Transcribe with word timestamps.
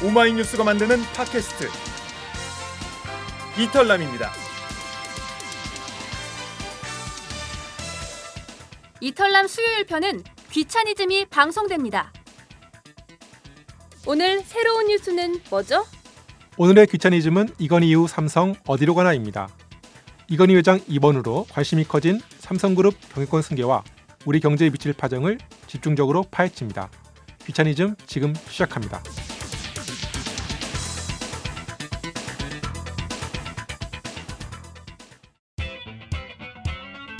오마이뉴스가 0.00 0.62
만드는 0.62 1.02
팟캐스트 1.12 1.68
이털남입니다. 3.58 4.30
이털남 9.00 9.48
수요일 9.48 9.84
편은 9.86 10.22
귀차니즘이 10.52 11.26
방송됩니다. 11.26 12.12
오늘 14.06 14.40
새로운 14.42 14.86
뉴스는 14.86 15.42
뭐죠? 15.50 15.84
오늘의 16.56 16.86
귀차니즘은 16.86 17.48
이건희 17.58 17.90
이후 17.90 18.06
삼성 18.06 18.54
어디로 18.68 18.94
가나입니다. 18.94 19.48
이건희 20.28 20.54
회장 20.54 20.78
입원으로 20.86 21.46
관심이 21.50 21.82
커진 21.82 22.20
삼성그룹 22.38 22.94
경영권 23.14 23.42
승계와 23.42 23.82
우리 24.26 24.38
경제에 24.38 24.70
미칠 24.70 24.92
파장을 24.92 25.36
집중적으로 25.66 26.24
파헤칩니다. 26.30 26.88
귀차니즘 27.46 27.96
지금 28.06 28.32
시작합니다. 28.48 29.02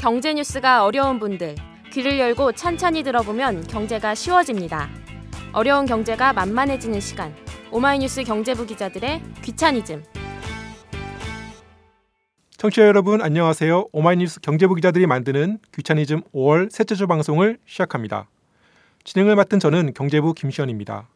경제 0.09 0.33
뉴스가 0.33 0.87
어려운 0.87 1.19
분들 1.19 1.55
귀를 1.93 2.19
열고 2.19 2.53
찬찬히 2.53 3.03
들어보면 3.03 3.67
경제가 3.67 4.15
쉬워집니다. 4.15 4.89
어려운 5.53 5.85
경제가 5.85 6.33
만만해지는 6.33 6.99
시간. 6.99 7.37
오마이뉴스 7.71 8.25
경제부 8.25 8.65
기자들의 8.65 9.23
귀차니즘. 9.43 10.03
청취자 12.57 12.87
여러분 12.87 13.21
안녕하세요. 13.21 13.89
오마이뉴스 13.93 14.41
경제부 14.41 14.77
기자들이 14.77 15.07
만드는 15.07 15.59
귀차니즘 15.75 16.23
5월 16.35 16.73
셋째 16.73 16.95
주 16.95 17.07
방송을 17.07 17.59
시작합니다. 17.67 18.31
진행을 19.05 19.37
맡은 19.37 19.59
저는 19.61 19.93
경제부 19.93 20.33
김시현입니다. 20.33 21.07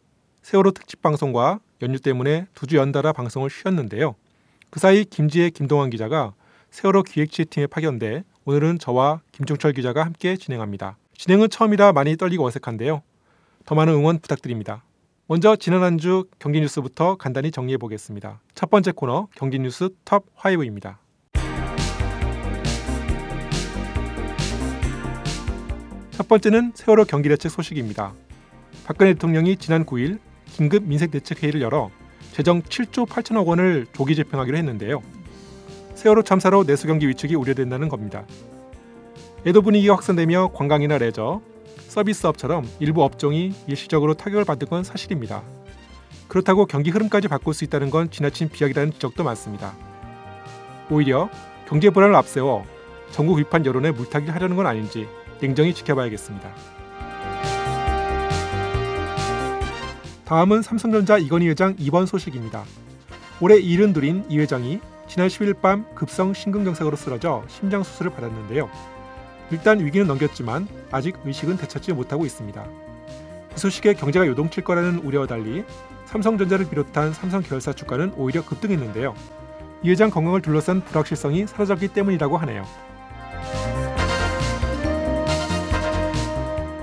세월호 0.43 0.73
특집 0.73 1.01
방송과 1.01 1.60
연휴 1.80 1.98
때문에 1.98 2.46
두 2.52 2.66
주 2.66 2.77
연달아 2.77 3.15
방송을 3.15 3.48
쉬었는데요. 3.48 4.16
그 4.68 4.80
사이 4.80 5.06
김지혜, 5.06 5.49
김동환 5.49 5.88
기자가 5.88 6.34
세월호 6.71 7.04
기획지휘팀에 7.04 7.68
파견돼 7.68 8.24
오늘은 8.45 8.79
저와 8.80 9.21
김종철 9.32 9.73
기자가 9.73 10.04
함께 10.04 10.37
진행합니다. 10.37 10.96
진행은 11.16 11.48
처음이라 11.51 11.93
많이 11.93 12.16
떨리고 12.16 12.45
어색한데요. 12.45 13.02
더 13.65 13.74
많은 13.74 13.93
응원 13.95 14.18
부탁드립니다. 14.18 14.82
먼저 15.29 15.54
지난 15.57 15.82
한 15.82 15.99
주 15.99 16.24
경기 16.40 16.60
뉴스부터 16.60 17.16
간단히 17.16 17.51
정리해 17.52 17.79
보겠습니다. 17.79 18.40
첫 18.54 18.68
번째 18.71 18.90
코너 18.93 19.29
경기 19.37 19.59
뉴스 19.60 19.90
톱 20.04 20.26
5입니다. 20.37 20.96
첫 26.10 26.29
번째는 26.29 26.73
세월호 26.74 27.04
경기 27.04 27.29
대책 27.29 27.51
소식입니다. 27.51 28.12
박근혜 28.84 29.12
대통령이 29.15 29.56
지난 29.56 29.87
9일 29.87 30.18
긴급 30.46 30.82
민생 30.84 31.10
대책 31.10 31.43
회의를 31.43 31.62
열어 31.62 31.90
재정 32.32 32.60
7조 32.62 33.06
8천억 33.06 33.46
원을 33.46 33.87
조기 33.93 34.15
집행하기로 34.16 34.56
했는데요. 34.56 35.01
세월호 36.03 36.23
참사로 36.23 36.65
내수 36.65 36.89
경기 36.89 37.07
위축이 37.09 37.37
우려된다는 37.37 37.89
겁니다. 37.89 38.25
애도 39.47 39.63
분위기가 39.63 39.95
확산되며 39.95 40.51
관광이나 40.53 40.99
레저, 40.99 41.41
서비스업처럼 41.87 42.69
일부 42.81 43.05
업종이 43.05 43.55
일시적으로 43.69 44.15
타격을 44.15 44.45
받은 44.45 44.67
건 44.67 44.83
사실입니다. 44.83 45.45
그렇다고 46.27 46.67
경기 46.67 46.91
흐름까지 46.91 47.29
바꿀 47.29 47.55
수 47.55 47.63
있다는 47.63 47.91
건 47.91 48.11
지나친 48.11 48.49
비약이라는 48.49 48.95
지적도 48.95 49.23
많습니다. 49.23 49.75
오히려 50.91 51.30
경제 51.69 51.89
불안을 51.89 52.17
앞세워 52.17 52.65
전국 53.13 53.37
비판 53.37 53.65
여론에 53.65 53.93
물타기를 53.93 54.35
하려는 54.35 54.57
건 54.57 54.67
아닌지 54.67 55.07
냉정히 55.41 55.73
지켜봐야겠습니다. 55.73 56.53
다음은 60.25 60.63
삼성전자 60.63 61.17
이건희 61.17 61.49
회장 61.49 61.77
입원 61.79 62.07
소식입니다. 62.07 62.65
올해 63.41 63.57
일흔 63.59 63.93
둘인 63.93 64.25
이 64.28 64.39
회장이 64.41 64.81
지난 65.12 65.28
10일 65.28 65.60
밤 65.60 65.84
급성 65.94 66.32
심근경색으로 66.32 66.97
쓰러져 66.97 67.44
심장 67.47 67.82
수술을 67.82 68.12
받았는데요. 68.12 68.71
일단 69.50 69.78
위기는 69.78 70.06
넘겼지만 70.06 70.67
아직 70.91 71.19
의식은 71.27 71.59
되찾지 71.59 71.93
못하고 71.93 72.25
있습니다. 72.25 72.65
이 73.55 73.59
소식에 73.59 73.93
경제가 73.93 74.27
요동칠 74.27 74.65
거라는 74.65 75.00
우려와 75.00 75.27
달리 75.27 75.65
삼성전자를 76.06 76.67
비롯한 76.71 77.12
삼성 77.12 77.43
계열사 77.43 77.75
주가는 77.75 78.15
오히려 78.17 78.43
급등했는데요. 78.43 79.15
이 79.83 79.91
회장 79.91 80.09
건강을 80.09 80.41
둘러싼 80.41 80.81
불확실성이 80.81 81.47
사라졌기 81.47 81.89
때문이라고 81.89 82.39
하네요. 82.39 82.65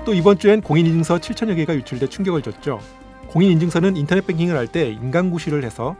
또 0.04 0.14
이번 0.14 0.38
주엔 0.38 0.60
공인인증서 0.60 1.18
7천여 1.18 1.56
개가 1.56 1.74
유출돼 1.74 2.06
충격을 2.06 2.42
줬죠. 2.42 2.78
공인인증서는 3.26 3.96
인터넷 3.96 4.24
뱅킹을 4.24 4.56
할 4.56 4.68
때 4.68 4.88
인간구실을 4.88 5.64
해서 5.64 5.96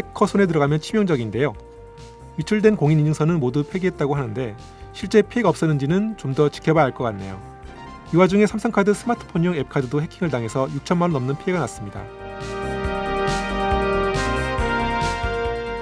해커 0.00 0.26
손에 0.26 0.46
들어가면 0.46 0.80
치명적인데요. 0.80 1.52
유출된 2.38 2.76
공인인증서는 2.76 3.38
모두 3.40 3.64
폐기했다고 3.64 4.14
하는데 4.14 4.56
실제 4.92 5.22
피해가 5.22 5.48
없었는지는 5.48 6.16
좀 6.16 6.34
더 6.34 6.48
지켜봐야 6.48 6.84
할 6.84 6.92
것 6.92 7.04
같네요. 7.04 7.40
이 8.12 8.16
와중에 8.16 8.46
삼성카드 8.46 8.92
스마트폰용 8.94 9.54
앱카드도 9.56 10.02
해킹을 10.02 10.30
당해서 10.30 10.66
6천만 10.66 11.02
원 11.02 11.12
넘는 11.12 11.36
피해가 11.38 11.60
났습니다. 11.60 12.02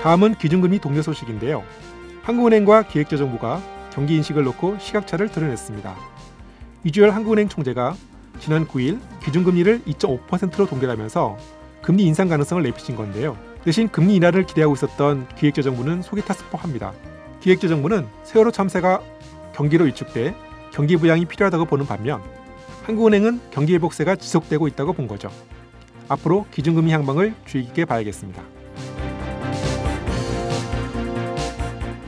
다음은 0.02 0.34
기준금리 0.36 0.78
동료 0.78 1.02
소식인데요. 1.02 1.62
한국은행과 2.22 2.82
기획재정부가 2.84 3.60
경기 3.92 4.16
인식을 4.16 4.44
놓고 4.44 4.78
시각차를 4.78 5.30
드러냈습니다. 5.30 5.94
이주열 6.84 7.10
한국은행 7.10 7.48
총재가 7.48 7.94
지난 8.38 8.66
9일 8.66 9.00
기준금리를 9.24 9.82
2.5%로 9.82 10.66
동결하면서 10.66 11.36
금리 11.82 12.04
인상 12.04 12.28
가능성을 12.28 12.62
내비친 12.62 12.94
건데요. 12.96 13.36
대신 13.64 13.88
금리 13.88 14.16
인하를 14.16 14.46
기대하고 14.46 14.74
있었던 14.74 15.28
기획재정부는 15.36 16.02
속이 16.02 16.22
타스퍼합니다. 16.22 16.92
기획재정부는 17.40 18.06
세월호 18.24 18.50
참사가 18.50 19.00
경기로 19.54 19.84
위축돼 19.86 20.34
경기 20.72 20.96
부양이 20.96 21.24
필요하다고 21.24 21.64
보는 21.66 21.86
반면 21.86 22.22
한국은행은 22.84 23.40
경기 23.50 23.74
회복세가 23.74 24.16
지속되고 24.16 24.68
있다고 24.68 24.92
본 24.92 25.08
거죠. 25.08 25.30
앞으로 26.08 26.46
기준금리 26.50 26.90
향방을 26.92 27.34
주의 27.44 27.64
깊게 27.64 27.84
봐야겠습니다. 27.84 28.42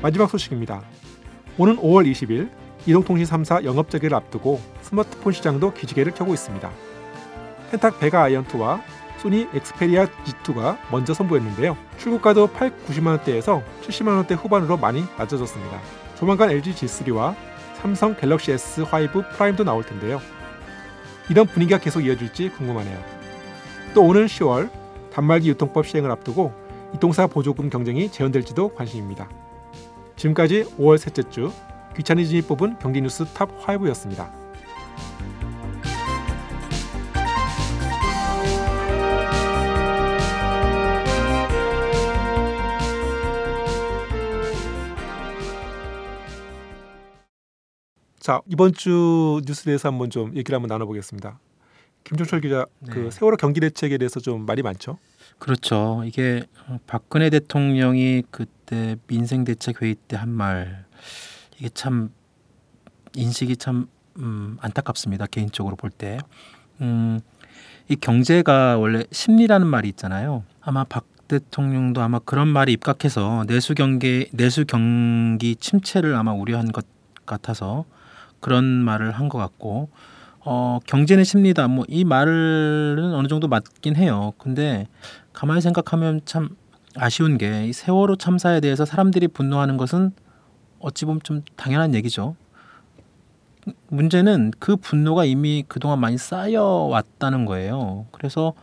마지막 0.01 0.31
소식입니다. 0.31 0.83
오는 1.59 1.77
5월 1.77 2.11
20일 2.11 2.51
이동통신 2.87 3.27
3사 3.27 3.65
영업재개를 3.65 4.17
앞두고 4.17 4.61
스마트폰 4.81 5.33
시장도 5.35 5.75
기지개를 5.75 6.15
켜고 6.15 6.33
있습니다. 6.33 6.71
팬택 7.71 8.01
베가 8.01 8.27
아이언2와 8.29 8.81
소니 9.21 9.49
엑스페리아 9.53 10.07
Z2가 10.07 10.79
먼저 10.91 11.13
선보였는데요. 11.13 11.77
출고가도 11.99 12.49
8, 12.49 12.73
90만 12.87 13.09
원대에서 13.09 13.63
70만 13.83 14.17
원대 14.17 14.35
후반으로 14.35 14.79
많이 14.79 15.05
낮아졌습니다. 15.19 15.79
조만간 16.17 16.51
LG 16.51 16.75
G3와 16.75 17.35
삼성 17.75 18.17
갤럭시 18.17 18.53
S5 18.53 19.31
프라임도 19.33 19.65
나올 19.65 19.85
텐데요. 19.85 20.21
이런 21.29 21.47
분위기가 21.47 21.79
계속 21.79 22.01
이어질지 22.01 22.51
궁금하네요. 22.51 22.99
또 23.95 24.05
오는 24.05 24.27
10월 24.27 24.71
단말기 25.13 25.51
유통법 25.51 25.87
시행을 25.87 26.11
앞두고 26.11 26.53
이통사 26.95 27.27
보조금 27.27 27.69
경쟁이 27.69 28.11
재현될지도 28.11 28.75
관심입니다. 28.75 29.29
지금까지 30.17 30.65
5월 30.79 30.99
셋째 30.99 31.23
주 31.29 31.53
귀차니즘이 31.97 32.43
뽑은 32.43 32.79
경제 32.79 33.01
뉴스 33.01 33.25
top 33.27 33.49
5였습니다. 33.65 34.40
자 48.21 48.41
이번 48.47 48.73
주 48.75 49.41
뉴스에 49.47 49.65
대해서 49.65 49.89
한번 49.89 50.11
좀 50.11 50.37
얘기를 50.37 50.55
한번 50.55 50.69
나눠보겠습니다. 50.69 51.41
김종철 52.05 52.41
기자, 52.41 52.67
그 52.91 52.99
네. 52.99 53.11
세월호 53.11 53.37
경기 53.37 53.61
대책에 53.61 53.99
대해서 53.99 54.21
좀 54.21 54.47
말이 54.47 54.63
많죠. 54.63 54.99
그렇죠. 55.39 56.03
이게 56.05 56.43
박근혜 56.87 57.29
대통령이 57.31 58.23
그때 58.31 58.97
민생 59.07 59.45
대책 59.45 59.83
회의 59.83 59.95
때 59.95 60.17
한 60.17 60.29
말 60.29 60.85
이게 61.59 61.69
참 61.71 62.11
인식이 63.15 63.57
참 63.57 63.87
음, 64.19 64.57
안타깝습니다. 64.61 65.27
개인적으로 65.27 65.77
볼 65.77 65.91
때. 65.91 66.19
음, 66.81 67.21
이 67.89 67.97
경제가 67.97 68.79
원래 68.79 69.05
심리라는 69.11 69.67
말이 69.67 69.89
있잖아요. 69.91 70.45
아마 70.61 70.85
박 70.85 71.07
대통령도 71.29 72.01
아마 72.03 72.19
그런 72.19 72.49
말이 72.49 72.73
입각해서 72.73 73.45
내수 73.47 73.75
경기 73.75 74.29
내수 74.33 74.65
경기 74.67 75.55
침체를 75.57 76.15
아마 76.17 76.33
우려한 76.33 76.73
것 76.73 76.85
같아서 77.27 77.85
그런 78.41 78.65
말을 78.65 79.13
한 79.13 79.29
것 79.29 79.39
같고 79.39 79.89
어, 80.45 80.79
경제는 80.87 81.25
심리다. 81.25 81.69
뭐 81.69 81.85
이 81.89 82.05
말은 82.05 83.13
어느 83.15 83.29
정도 83.29 83.47
맞긴 83.49 83.97
해요. 83.97 84.33
근데 84.39 84.87
가만히 85.33 85.61
생각하면 85.61 86.21
참 86.25 86.51
아쉬운 86.97 87.39
게 87.39 87.67
이 87.69 87.73
세월호 87.73 88.17
참사에 88.17 88.61
대해서 88.61 88.85
사람들이 88.85 89.29
분노하는 89.29 89.77
것은 89.77 90.13
어찌 90.81 91.05
보면 91.05 91.21
좀 91.23 91.43
당연한 91.57 91.95
얘기죠. 91.95 92.35
문제는 93.89 94.53
그 94.59 94.77
분노가 94.77 95.25
이미 95.25 95.65
그동안 95.69 96.01
많이 96.01 96.17
쌓여 96.17 96.63
왔다는 96.65 97.45
거예요. 97.45 98.07
그래서 98.11 98.55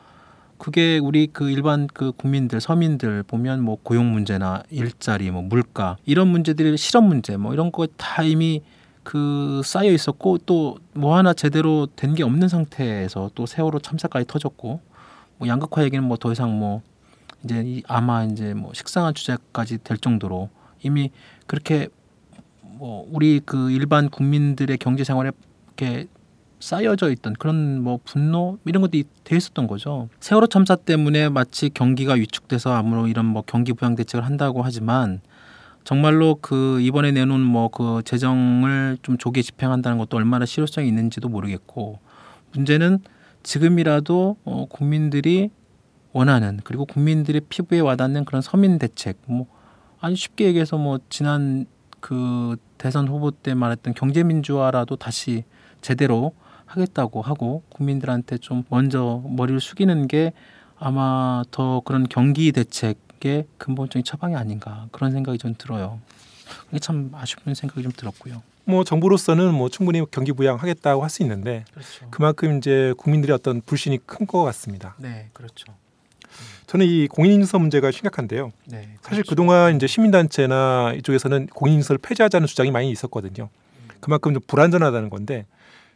그게 0.57 0.97
우리 0.97 1.27
그 1.27 1.51
일반 1.51 1.85
그 1.93 2.11
국민들 2.11 2.59
서민들 2.59 3.21
보면 3.21 3.61
뭐 3.61 3.77
고용 3.83 4.11
문제나 4.11 4.63
일자리 4.71 5.29
뭐 5.29 5.43
물가 5.43 5.97
이런 6.05 6.29
문제들이 6.29 6.75
실업 6.77 7.03
문제 7.03 7.37
뭐 7.37 7.53
이런 7.53 7.71
거 7.71 7.85
다 7.95 8.23
이미 8.23 8.63
그 9.07 9.61
쌓여 9.63 9.89
있었고 9.91 10.39
또 10.39 10.77
뭐 10.93 11.15
하나 11.15 11.31
제대로 11.33 11.87
된 11.95 12.13
게 12.15 12.23
없는 12.23 12.47
상태에서 12.49 13.29
또 13.35 13.45
세월호 13.45 13.79
참사까지 13.79 14.25
터졌고 14.27 14.81
뭐 15.37 15.47
양극화 15.47 15.83
얘기는 15.83 16.03
뭐 16.03 16.17
더 16.17 16.31
이상 16.31 16.57
뭐 16.59 16.81
이제 17.43 17.63
이 17.65 17.83
아마 17.87 18.23
이제 18.25 18.53
뭐 18.53 18.73
식상한 18.73 19.13
주제까지 19.13 19.77
될 19.83 19.97
정도로 19.97 20.49
이미 20.83 21.11
그렇게 21.45 21.87
뭐 22.61 23.07
우리 23.11 23.39
그 23.45 23.71
일반 23.71 24.09
국민들의 24.09 24.77
경제 24.79 25.03
생활에 25.03 25.31
이렇게 25.67 26.07
쌓여져 26.59 27.11
있던 27.11 27.33
그런 27.33 27.81
뭐 27.81 27.99
분노 28.03 28.57
이런 28.65 28.81
것들이 28.81 29.03
돼 29.23 29.37
있었던 29.37 29.67
거죠. 29.67 30.09
세월호 30.19 30.47
참사 30.47 30.75
때문에 30.75 31.29
마치 31.29 31.69
경기가 31.69 32.13
위축돼서 32.13 32.73
아무런 32.73 33.07
이런 33.07 33.25
뭐 33.25 33.43
경기 33.45 33.73
부양 33.73 33.95
대책을 33.95 34.25
한다고 34.25 34.63
하지만 34.63 35.21
정말로 35.87 36.37
그 36.41 36.81
이번에 36.81 37.13
내놓은 37.13 37.39
뭐 37.39 37.69
그 37.69 38.01
재정을 38.03 38.97
좀 39.03 39.17
조기 39.17 39.41
집행한다는 39.41 39.97
것도 39.97 40.17
얼마나 40.17 40.45
실효성이 40.45 40.89
있는지도 40.89 41.29
모르겠고 41.29 41.99
문제는 42.51 42.99
지금이라도 43.43 44.35
어 44.43 44.65
국민들이 44.67 45.49
원하는 46.11 46.59
그리고 46.65 46.85
국민들의 46.85 47.41
피부에 47.47 47.79
와닿는 47.79 48.25
그런 48.25 48.41
서민 48.41 48.79
대책 48.79 49.17
뭐 49.27 49.47
아주 50.01 50.17
쉽게 50.17 50.47
얘기해서 50.47 50.77
뭐 50.77 50.99
지난 51.07 51.65
그 52.01 52.57
대선 52.77 53.07
후보 53.07 53.31
때 53.31 53.53
말했던 53.53 53.93
경제 53.93 54.23
민주화라도 54.23 54.97
다시 54.97 55.45
제대로 55.79 56.33
하겠다고 56.65 57.21
하고 57.21 57.63
국민들한테 57.69 58.39
좀 58.39 58.65
먼저 58.69 59.23
머리를 59.25 59.61
숙이는 59.61 60.09
게 60.09 60.33
아마 60.77 61.43
더 61.51 61.79
그런 61.85 62.05
경기 62.09 62.51
대책 62.51 63.06
의 63.25 63.45
근본적인 63.57 64.03
처방이 64.03 64.35
아닌가 64.35 64.87
그런 64.91 65.11
생각이 65.11 65.37
좀 65.37 65.55
들어요. 65.57 65.99
이게 66.69 66.79
참 66.79 67.11
아쉬운 67.13 67.55
생각이 67.55 67.83
좀 67.83 67.91
들었고요. 67.91 68.41
뭐 68.65 68.83
정부로서는 68.83 69.53
뭐 69.53 69.69
충분히 69.69 70.03
경기 70.11 70.33
부양하겠다고 70.33 71.01
할 71.01 71.09
수 71.09 71.23
있는데 71.23 71.63
그렇죠. 71.71 72.07
그만큼 72.11 72.57
이제 72.57 72.93
국민들의 72.97 73.33
어떤 73.33 73.61
불신이 73.61 73.99
큰 74.05 74.27
것 74.27 74.43
같습니다. 74.43 74.95
네, 74.97 75.29
그렇죠. 75.33 75.73
저는 76.67 76.85
이 76.85 77.07
공인인증서 77.07 77.59
문제가 77.59 77.91
심각한데요. 77.91 78.51
네, 78.65 78.97
사실 79.01 79.23
그렇죠. 79.23 79.29
그동안 79.29 79.75
이제 79.77 79.87
시민단체나 79.87 80.93
이쪽에서는 80.97 81.47
공인인증서를 81.47 81.99
폐지하자는 81.99 82.45
주장이 82.45 82.71
많이 82.71 82.91
있었거든요. 82.91 83.49
그만큼 84.01 84.33
좀 84.33 84.43
불안전하다는 84.45 85.09
건데 85.09 85.45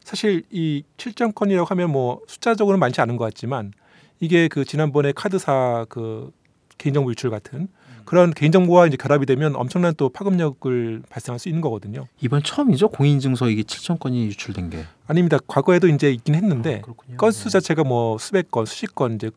사실 0.03 0.43
이 0.49 0.83
7정권이라고 0.97 1.67
하면 1.67 1.91
뭐 1.91 2.21
숫자적으로는 2.27 2.79
많지 2.79 3.01
않은 3.01 3.17
것 3.17 3.25
같지만 3.25 3.73
이게 4.21 4.47
그 4.47 4.63
지난번에 4.63 5.11
카드사 5.11 5.85
그 5.89 6.31
개인정보 6.81 7.11
유출 7.11 7.29
같은 7.29 7.67
그런 8.05 8.33
개인정보와 8.33 8.87
이제 8.87 8.97
결합이 8.97 9.25
되면 9.27 9.55
엄청난 9.55 9.93
또 9.95 10.09
파급력을 10.09 11.03
발생할 11.09 11.39
수 11.39 11.47
있는 11.47 11.61
거거든요. 11.61 12.07
이번 12.19 12.41
처음이죠 12.41 12.89
공인증서 12.89 13.49
이게 13.49 13.61
7천 13.61 13.99
건이 13.99 14.25
유출된 14.25 14.71
게. 14.71 14.85
아닙니다. 15.07 15.37
과거에도 15.45 15.87
이제 15.87 16.11
있긴 16.11 16.33
아, 16.35 16.37
했는데 16.39 16.81
그렇군요. 16.81 17.17
건수 17.17 17.45
네. 17.45 17.49
자체가 17.51 17.83
뭐 17.83 18.17
수백 18.17 18.49
건, 18.49 18.65
수십 18.65 18.95
건 18.95 19.15
이제 19.15 19.29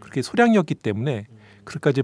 그렇게 0.00 0.22
소량이었기 0.22 0.74
때문에 0.74 1.26
그렇게까지 1.64 2.02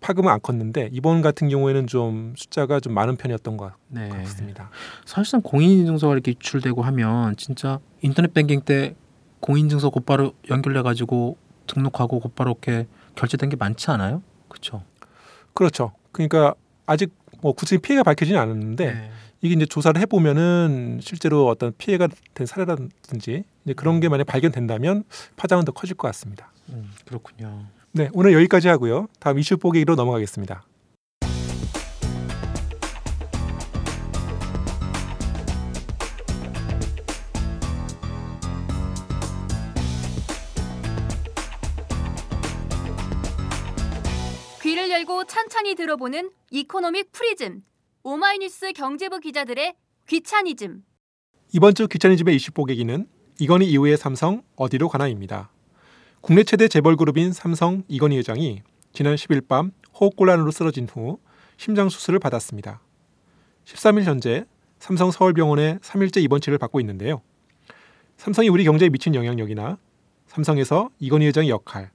파급은 0.00 0.30
안 0.30 0.40
컸는데 0.40 0.88
이번 0.92 1.20
같은 1.20 1.48
경우에는 1.48 1.86
좀 1.86 2.32
숫자가 2.36 2.80
좀 2.80 2.94
많은 2.94 3.16
편이었던 3.16 3.56
것 3.56 3.72
네. 3.88 4.08
같습니다. 4.08 4.70
사실상 5.04 5.42
공인인증서가 5.42 6.14
이렇게 6.14 6.30
유출되고 6.32 6.80
하면 6.82 7.36
진짜 7.36 7.80
인터넷 8.00 8.32
뱅킹 8.32 8.62
때 8.62 8.94
공인증서 9.40 9.90
곧바로 9.90 10.32
연결해 10.48 10.82
가지고 10.82 11.36
등록하고 11.66 12.20
곧바로 12.20 12.52
이렇게 12.52 12.86
결제된 13.16 13.50
게 13.50 13.56
많지 13.56 13.90
않아요? 13.90 14.22
그렇죠. 14.50 14.82
그렇죠. 15.54 15.92
그러니까 16.12 16.54
아직 16.84 17.12
뭐 17.40 17.52
구체적인 17.52 17.80
피해가 17.80 18.02
밝혀지진 18.02 18.36
않았는데 18.36 18.92
네. 18.92 19.10
이게 19.40 19.54
이제 19.54 19.64
조사를 19.64 19.98
해보면은 20.02 21.00
실제로 21.02 21.46
어떤 21.48 21.72
피해가 21.78 22.08
된 22.34 22.46
사례라든지 22.46 23.44
이제 23.64 23.74
그런 23.74 24.00
게 24.00 24.08
만약 24.08 24.24
발견된다면 24.24 25.04
파장은 25.36 25.64
더 25.64 25.72
커질 25.72 25.96
것 25.96 26.08
같습니다. 26.08 26.52
음, 26.68 26.90
그렇군요. 27.06 27.64
네, 27.92 28.10
오늘 28.12 28.32
여기까지 28.34 28.68
하고요. 28.68 29.08
다음 29.18 29.38
이슈 29.38 29.56
보기로 29.56 29.94
넘어가겠습니다. 29.94 30.62
찬찬히 45.30 45.76
들어보는 45.76 46.32
economic 46.50 47.12
프리즘. 47.12 47.62
오마이뉴스 48.02 48.72
경제부 48.72 49.20
기자들의 49.20 49.76
귀차니즘. 50.08 50.82
이번 51.52 51.76
주 51.76 51.86
귀차니즘의 51.86 52.34
이슈 52.34 52.50
보기는 52.50 53.06
이건희 53.38 53.70
이후의 53.70 53.96
삼성 53.96 54.42
어디로 54.56 54.88
가나입니다. 54.88 55.52
국내 56.20 56.42
최대 56.42 56.66
재벌 56.66 56.96
그룹인 56.96 57.32
삼성 57.32 57.84
이건희 57.86 58.18
회장이 58.18 58.62
지난 58.92 59.14
10일 59.14 59.46
밤 59.46 59.70
호흡곤란으로 60.00 60.50
쓰러진 60.50 60.88
후 60.88 61.20
심장 61.56 61.88
수술을 61.88 62.18
받았습니다. 62.18 62.80
13일 63.66 64.02
현재 64.02 64.44
삼성 64.80 65.12
서울병원에 65.12 65.78
3일째 65.78 66.24
입원 66.24 66.38
치료를 66.38 66.58
받고 66.58 66.80
있는데요. 66.80 67.22
삼성이 68.16 68.48
우리 68.48 68.64
경제에 68.64 68.88
미친 68.88 69.14
영향력이나 69.14 69.78
삼성에서 70.26 70.90
이건희 70.98 71.26
회장의 71.26 71.50
역할, 71.50 71.92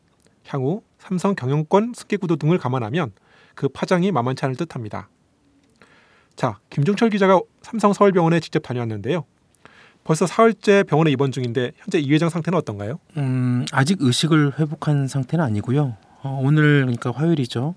향후 0.48 0.84
삼성 1.00 1.36
경영권 1.36 1.96
승계구도 1.96 2.38
등을 2.38 2.60
감안하면 2.60 3.12
그 3.56 3.68
파장이 3.68 4.12
만만치 4.12 4.46
않을 4.46 4.56
듯합니다. 4.56 5.10
자, 6.36 6.60
김종철 6.70 7.10
기자가 7.10 7.40
삼성 7.62 7.94
서울병원에 7.94 8.40
직접 8.42 8.60
다녀왔는데요. 8.60 9.26
벌써 10.04 10.28
사흘째 10.28 10.84
병원에 10.84 11.10
입원 11.12 11.32
중인데 11.32 11.72
현재 11.78 11.98
이 11.98 12.12
회장 12.14 12.30
상태는 12.30 12.60
어떤가요? 12.60 13.00
음, 13.18 13.66
아직 13.72 13.98
의식을 14.02 14.60
회복한 14.60 15.08
상태는 15.08 15.44
아니고요. 15.44 15.98
어, 16.22 16.40
오늘 16.44 16.82
그러니까 16.82 17.12
화요일이죠. 17.12 17.74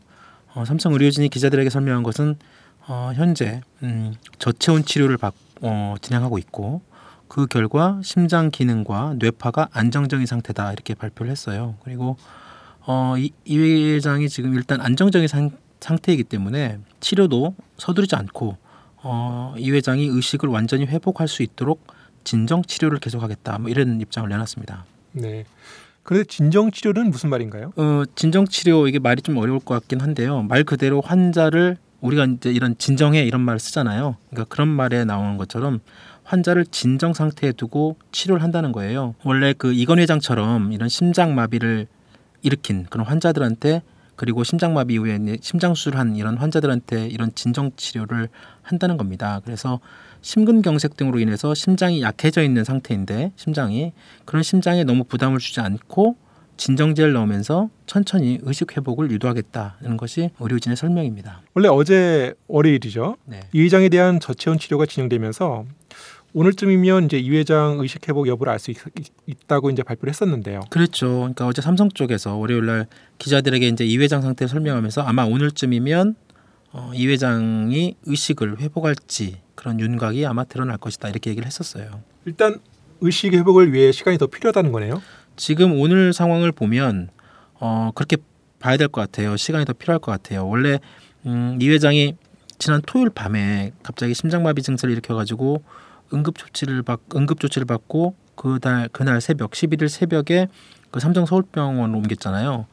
어, 0.55 0.65
삼성 0.65 0.93
의료진이 0.93 1.29
기자들에게 1.29 1.71
설명한 1.71 2.03
것은 2.03 2.37
어, 2.87 3.13
현재 3.15 3.61
음, 3.83 4.15
저체온 4.39 4.85
치료를 4.85 5.17
받, 5.17 5.35
어, 5.63 5.95
진행하고 6.03 6.39
있고 6.39 6.83
그 7.29 7.47
결과 7.47 8.01
심장 8.03 8.51
기능과 8.51 9.17
뇌파가 9.19 9.69
안정적인 9.73 10.27
상태다 10.27 10.73
이렇게 10.73 10.95
발표를 10.95 11.31
했어요. 11.31 11.77
그리고 11.85 12.17
어, 12.87 13.15
이, 13.19 13.33
이 13.45 13.59
회장이 13.59 14.29
지금 14.29 14.55
일단 14.55 14.81
안정적인 14.81 15.29
상, 15.29 15.51
상태이기 15.81 16.25
때문에 16.25 16.79
치료도 17.01 17.55
서두르지 17.77 18.17
않고 18.17 18.57
어, 19.03 19.55
이 19.59 19.71
회장이 19.71 20.07
의식을 20.07 20.49
완전히 20.49 20.87
회복할 20.87 21.29
수 21.29 21.43
있도록 21.43 21.87
진정 22.25 22.63
치료를 22.63 22.99
계속하겠다 22.99 23.59
뭐 23.59 23.71
이런 23.71 24.01
입장을 24.01 24.29
내놨습니다. 24.29 24.85
네. 25.13 25.45
그런데 26.03 26.27
진정 26.27 26.71
치료는 26.71 27.11
무슨 27.11 27.31
말인가요? 27.31 27.73
어, 27.77 28.03
진정 28.15 28.47
치료 28.47 28.89
이게 28.89 28.99
말이 28.99 29.21
좀 29.21 29.37
어려울 29.37 29.61
것 29.61 29.75
같긴 29.75 30.01
한데요. 30.01 30.43
말 30.43 30.65
그대로 30.65 31.01
환자를 31.01 31.77
우리가 32.01 32.25
이제 32.25 32.51
이런 32.51 32.77
진정해 32.79 33.23
이런 33.23 33.41
말을 33.43 33.59
쓰잖아요. 33.59 34.17
그러니까 34.31 34.49
그런 34.49 34.69
말에 34.69 35.05
나오는 35.05 35.37
것처럼 35.37 35.81
환자를 36.25 36.67
진정 36.67 37.15
상태에 37.15 37.53
두고 37.53 37.97
치료를 38.13 38.43
한다는 38.43 38.73
거예요. 38.73 39.15
원래 39.25 39.55
그 39.57 39.73
이건 39.73 39.99
회장처럼 39.99 40.73
이런 40.73 40.89
심장 40.89 41.35
마비를 41.35 41.87
일으킨 42.43 42.87
그런 42.89 43.07
환자들한테 43.07 43.83
그리고 44.19 44.43
심장마비 44.43 44.95
이후에 44.95 45.17
이제 45.23 45.39
심장 45.41 45.75
수술한 45.75 46.17
이런 46.17 46.37
환자들한테 46.37 47.07
이런 47.07 47.33
진정 47.37 47.71
치료를 47.77 48.29
한다는 48.63 48.97
겁니다. 48.97 49.41
그래서 49.45 49.79
심근경색 50.23 50.97
등으로 50.97 51.21
인해서 51.21 51.55
심장이 51.55 52.03
약해져 52.03 52.43
있는 52.43 52.65
상태인데 52.65 53.31
심장이 53.37 53.93
그런 54.25 54.43
심장에 54.43 54.83
너무 54.83 55.05
부담을 55.05 55.39
주지 55.39 55.61
않고 55.61 56.17
진정제를 56.57 57.13
넣으면서 57.13 57.71
천천히 57.87 58.41
의식 58.43 58.77
회복을 58.77 59.13
유도하겠다는 59.13 59.97
것이 59.97 60.31
의료진의 60.41 60.77
설명입니다. 60.77 61.43
원래 61.55 61.69
어제 61.69 62.35
월요일이죠. 62.49 63.17
네. 63.25 63.39
이 63.53 63.63
회장에 63.63 63.89
대한 63.89 64.19
저체온 64.19 64.59
치료가 64.59 64.85
진행되면서 64.85 65.65
오늘쯤이면 66.35 67.07
이제 67.07 67.19
이 67.19 67.31
회장 67.31 67.79
의식 67.81 68.07
회복 68.09 68.29
여부를 68.29 68.53
알 68.53 68.59
수 68.59 68.73
있다고 69.27 69.71
이제 69.71 69.83
발표를 69.83 70.11
했었는데요. 70.11 70.61
그렇죠. 70.71 71.09
그러니까 71.19 71.47
어제 71.47 71.63
삼성 71.63 71.89
쪽에서 71.89 72.37
월요일 72.37 72.67
날 72.67 72.87
기자들에게 73.19 73.67
이제 73.69 73.85
이 73.87 73.99
회장 73.99 74.21
상태 74.23 74.45
를 74.45 74.49
설명하면서 74.49 75.03
아마 75.03 75.25
오늘쯤이면 75.25 76.15
어, 76.73 76.91
이 76.95 77.07
회장이 77.07 77.97
의식을 78.05 78.61
회복할지 78.61 79.39
그런 79.55 79.81
윤곽이 79.81 80.27
아마 80.27 80.45
드러날 80.45 80.77
것이다 80.77 81.09
이렇게 81.09 81.31
얘기를 81.31 81.47
했었어요. 81.47 82.03
일단 82.27 82.59
의식 83.01 83.33
회복을 83.33 83.73
위해 83.73 83.91
시간이 83.91 84.19
더 84.19 84.27
필요하다는 84.27 84.71
거네요. 84.73 85.03
지금 85.37 85.81
오늘 85.81 86.13
상황을 86.13 86.53
보면 86.53 87.09
어, 87.55 87.91
그렇게 87.95 88.19
봐야 88.59 88.77
될 88.77 88.89
것 88.89 89.01
같아요. 89.01 89.37
시간이 89.37 89.65
더 89.65 89.73
필요할 89.73 89.99
것 90.01 90.13
같아요. 90.13 90.47
원래 90.47 90.79
음, 91.27 91.59
이 91.61 91.69
회장이 91.71 92.17
지난 92.59 92.83
토요일 92.85 93.09
밤에 93.11 93.73
갑자기 93.83 94.15
심장마비 94.15 94.63
증세를 94.63 94.93
일으켜가지고 94.93 95.63
응급 96.13 96.39
조치를 96.39 96.83
받 96.83 97.01
응급 97.15 97.41
조치를 97.41 97.67
받고 97.67 98.15
그날 98.35 98.89
그날 98.93 99.21
새벽 99.21 99.51
11일 99.53 99.89
새벽에 99.89 100.49
그 100.91 101.01
삼성 101.01 101.27
서울병원으로 101.27 101.99
옮겼잖아요. 101.99 102.67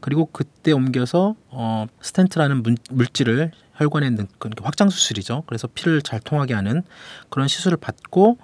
그리고 0.00 0.26
그때 0.32 0.72
옮겨서 0.72 1.34
어, 1.48 1.86
스텐트라는 2.00 2.62
문- 2.62 2.76
물질을 2.90 3.52
혈관에 3.74 4.10
넣는 4.10 4.28
그 4.38 4.48
확장 4.62 4.88
수술이죠. 4.88 5.44
그래서 5.46 5.68
피를 5.68 6.02
잘 6.02 6.20
통하게 6.20 6.54
하는 6.54 6.82
그런 7.28 7.48
시술을 7.48 7.76
받고 7.76 8.38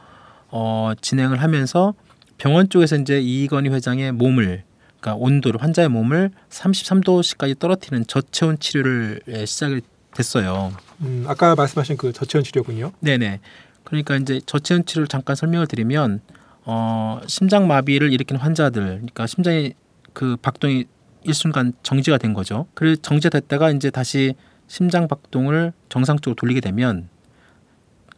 어, 0.49 0.93
진행을 1.01 1.43
하면서 1.43 1.95
병원 2.39 2.69
쪽에서 2.69 2.97
이제 2.97 3.21
이건희 3.21 3.71
회장의 3.71 4.13
몸을 4.13 4.65
그러니까 5.01 5.23
온도를 5.25 5.63
환자의 5.63 5.89
몸을 5.89 6.31
33도씨까지 6.51 7.59
떨어뜨리는 7.59 8.07
저체온 8.07 8.59
치료를 8.59 9.21
예, 9.29 9.47
시작이 9.47 9.81
됐어요. 10.15 10.73
음, 11.03 11.25
아까 11.27 11.55
말씀하신 11.55 11.97
그 11.97 12.13
저체온 12.13 12.43
치료군요. 12.45 12.93
네네. 13.01 13.41
그러니까 13.87 14.17
이제 14.17 14.41
저체온 14.45 14.85
치료를 14.85 15.07
잠깐 15.07 15.37
설명을 15.37 15.67
드리면 15.69 16.21
어, 16.65 17.21
심장 17.29 17.69
마비를 17.69 18.13
일으킨 18.13 18.37
환자들, 18.37 18.83
그러니까 18.83 19.27
심장이 19.27 19.73
그 20.13 20.37
박동이 20.43 20.87
일순간 21.23 21.73
정지가 21.83 22.19
된 22.19 22.35
거죠. 22.35 22.67
그래서 22.75 23.01
정지됐다가 23.01 23.71
이제 23.71 23.91
다시 23.91 24.35
심장 24.67 25.07
박동을 25.07 25.73
정상적으로 25.89 26.35
돌리게 26.35 26.61
되면 26.61 27.09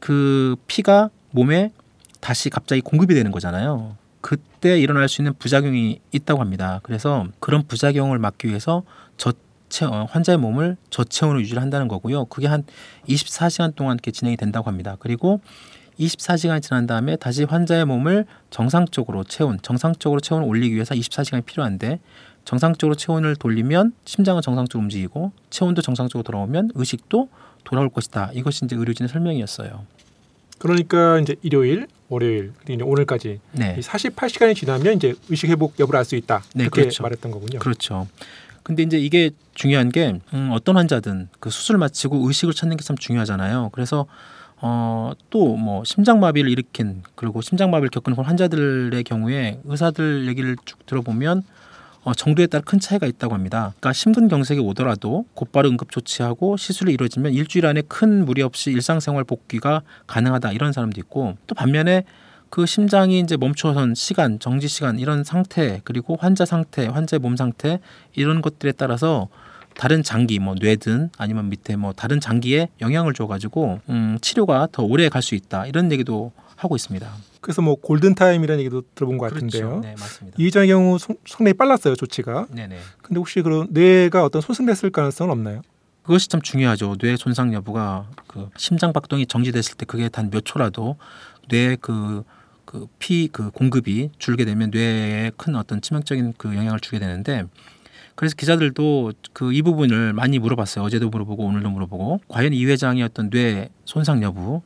그 0.00 0.56
피가 0.66 1.10
몸에 1.32 1.72
다시 2.20 2.48
갑자기 2.48 2.80
공급이 2.80 3.14
되는 3.14 3.30
거잖아요. 3.30 3.96
그때 4.20 4.80
일어날 4.80 5.08
수 5.08 5.20
있는 5.20 5.34
부작용이 5.38 6.00
있다고 6.12 6.40
합니다. 6.40 6.80
그래서 6.82 7.26
그런 7.40 7.66
부작용을 7.66 8.18
막기 8.18 8.48
위해서 8.48 8.82
저 9.16 9.32
체 9.68 9.84
어, 9.84 10.06
환자의 10.10 10.38
몸을 10.38 10.76
저체온으로 10.90 11.40
유지를 11.40 11.60
한다는 11.62 11.88
거고요. 11.88 12.26
그게 12.26 12.46
한 12.46 12.64
24시간 13.08 13.74
동안 13.74 13.94
이렇게 13.94 14.10
진행이 14.10 14.36
된다고 14.36 14.68
합니다. 14.68 14.96
그리고 14.98 15.40
24시간이 15.98 16.62
지난 16.62 16.86
다음에 16.86 17.16
다시 17.16 17.44
환자의 17.44 17.84
몸을 17.84 18.24
정상적으로 18.50 19.24
체온, 19.24 19.58
정상적으로 19.62 20.20
체온을 20.20 20.46
올리기 20.46 20.74
위해서 20.74 20.94
24시간이 20.94 21.44
필요한데 21.44 21.98
정상적으로 22.44 22.94
체온을 22.94 23.36
돌리면 23.36 23.92
심장은 24.04 24.40
정상적으로 24.42 24.84
움직이고 24.84 25.32
체온도 25.50 25.82
정상적으로 25.82 26.22
돌아오면 26.22 26.70
의식도 26.74 27.28
돌아올 27.64 27.90
것이다. 27.90 28.30
이것이 28.32 28.64
이제 28.64 28.76
의료진의 28.76 29.08
설명이었어요. 29.08 29.84
그러니까 30.58 31.18
이제 31.18 31.36
일요일, 31.42 31.86
월요일, 32.08 32.52
그리고 32.64 32.86
오늘까지 32.86 33.40
네. 33.52 33.76
이 33.78 33.80
48시간이 33.80 34.56
지나면 34.56 34.94
이제 34.96 35.14
의식 35.28 35.48
회복 35.50 35.78
여부를 35.78 35.98
알 35.98 36.04
수 36.04 36.16
있다. 36.16 36.42
네, 36.54 36.64
그렇게 36.64 36.82
그렇죠. 36.82 37.02
말했던 37.02 37.30
거군요. 37.30 37.58
그렇죠. 37.58 38.06
근데 38.68 38.82
이제 38.82 38.98
이게 38.98 39.30
중요한 39.54 39.88
게 39.88 40.20
음, 40.34 40.50
어떤 40.52 40.76
환자든 40.76 41.28
그 41.40 41.48
수술 41.50 41.78
마치고 41.78 42.28
의식을 42.28 42.52
찾는 42.54 42.76
게 42.76 42.84
참 42.84 42.96
중요하잖아요. 42.98 43.70
그래서 43.72 44.06
어, 44.60 45.12
또 45.30 45.56
뭐 45.56 45.84
심장마비를 45.84 46.50
일으킨 46.50 47.02
그리고 47.14 47.40
심장마비를 47.40 47.88
겪은 47.90 48.12
환자들의 48.14 49.02
경우에 49.04 49.60
의사들 49.64 50.28
얘기를 50.28 50.56
쭉 50.66 50.84
들어보면 50.86 51.42
어, 52.04 52.12
정도에 52.14 52.46
따라 52.46 52.62
큰 52.64 52.78
차이가 52.78 53.06
있다고 53.06 53.34
합니다. 53.34 53.72
그러니까 53.80 53.92
심근경색이 53.94 54.60
오더라도 54.60 55.24
곧바로 55.34 55.68
응급 55.70 55.90
조치하고 55.90 56.56
시술이 56.58 56.92
이루어지면 56.92 57.32
일주일 57.32 57.64
안에 57.66 57.82
큰 57.88 58.24
무리 58.26 58.42
없이 58.42 58.70
일상생활 58.70 59.24
복귀가 59.24 59.80
가능하다 60.06 60.52
이런 60.52 60.72
사람도 60.72 61.00
있고 61.00 61.36
또 61.46 61.54
반면에 61.54 62.04
그 62.50 62.66
심장이 62.66 63.20
이제 63.20 63.36
멈춰선 63.36 63.94
시간, 63.94 64.38
정지 64.38 64.68
시간 64.68 64.98
이런 64.98 65.22
상태 65.24 65.80
그리고 65.84 66.16
환자 66.18 66.44
상태, 66.44 66.86
환자의 66.86 67.20
몸 67.20 67.36
상태 67.36 67.80
이런 68.14 68.40
것들에 68.40 68.72
따라서 68.72 69.28
다른 69.76 70.02
장기 70.02 70.38
뭐 70.38 70.54
뇌든 70.58 71.10
아니면 71.18 71.50
밑에 71.50 71.76
뭐 71.76 71.92
다른 71.92 72.20
장기에 72.20 72.68
영향을 72.80 73.12
줘가지고 73.14 73.80
음, 73.90 74.18
치료가 74.20 74.66
더 74.72 74.82
오래 74.82 75.08
갈 75.08 75.22
수 75.22 75.34
있다 75.34 75.66
이런 75.66 75.92
얘기도 75.92 76.32
하고 76.56 76.74
있습니다. 76.74 77.08
그래서 77.40 77.62
뭐 77.62 77.76
골든 77.76 78.16
타임이라는 78.16 78.58
얘기도 78.60 78.82
들어본 78.96 79.18
것 79.18 79.32
같은데요. 79.32 79.68
그렇죠. 79.68 79.80
네 79.80 79.94
맞습니다. 80.00 80.36
이 80.40 80.46
회장의 80.46 80.68
경우 80.68 80.98
송- 80.98 81.16
상당히 81.26 81.52
빨랐어요 81.54 81.94
조치가. 81.94 82.46
네네. 82.50 82.78
근데 83.02 83.18
혹시 83.18 83.42
그런 83.42 83.68
뇌가 83.70 84.24
어떤 84.24 84.42
손상됐을 84.42 84.90
가능성은 84.90 85.30
없나요? 85.30 85.62
그것이 86.02 86.28
참 86.28 86.40
중요하죠. 86.40 86.96
뇌 86.96 87.16
손상 87.16 87.52
여부가 87.52 88.06
그 88.26 88.48
심장 88.56 88.92
박동이 88.92 89.26
정지됐을 89.26 89.76
때 89.76 89.84
그게 89.86 90.08
단 90.08 90.30
몇 90.30 90.44
초라도 90.44 90.96
뇌그 91.48 92.24
그피그 92.68 93.52
공급이 93.52 94.10
줄게 94.18 94.44
되면 94.44 94.70
뇌에 94.70 95.32
큰 95.38 95.56
어떤 95.56 95.80
치명적인 95.80 96.34
그 96.36 96.54
영향을 96.54 96.80
주게 96.80 96.98
되는데 96.98 97.44
그래서 98.14 98.34
기자들도 98.36 99.12
그 99.32 99.52
이 99.52 99.62
부분을 99.62 100.12
많이 100.12 100.38
물어봤어요. 100.38 100.84
어제도 100.84 101.08
물어보고 101.08 101.44
오늘도 101.44 101.70
물어보고 101.70 102.20
과연 102.28 102.52
이 102.52 102.66
회장의 102.66 103.02
어떤 103.02 103.30
뇌 103.30 103.70
손상 103.86 104.22
여부 104.22 104.60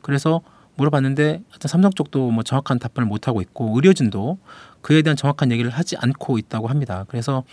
그래서 0.00 0.40
물어봤는데 0.76 1.42
하여튼 1.50 1.68
삼성 1.68 1.90
쪽도 1.92 2.30
뭐 2.30 2.42
정확한 2.42 2.78
답변을 2.78 3.06
못 3.06 3.28
하고 3.28 3.42
있고 3.42 3.72
의료진도 3.74 4.38
그에 4.80 5.02
대한 5.02 5.14
정확한 5.14 5.52
얘기를 5.52 5.70
하지 5.70 5.96
않고 5.98 6.38
있다고 6.38 6.68
합니다. 6.68 7.04
그래서 7.08 7.44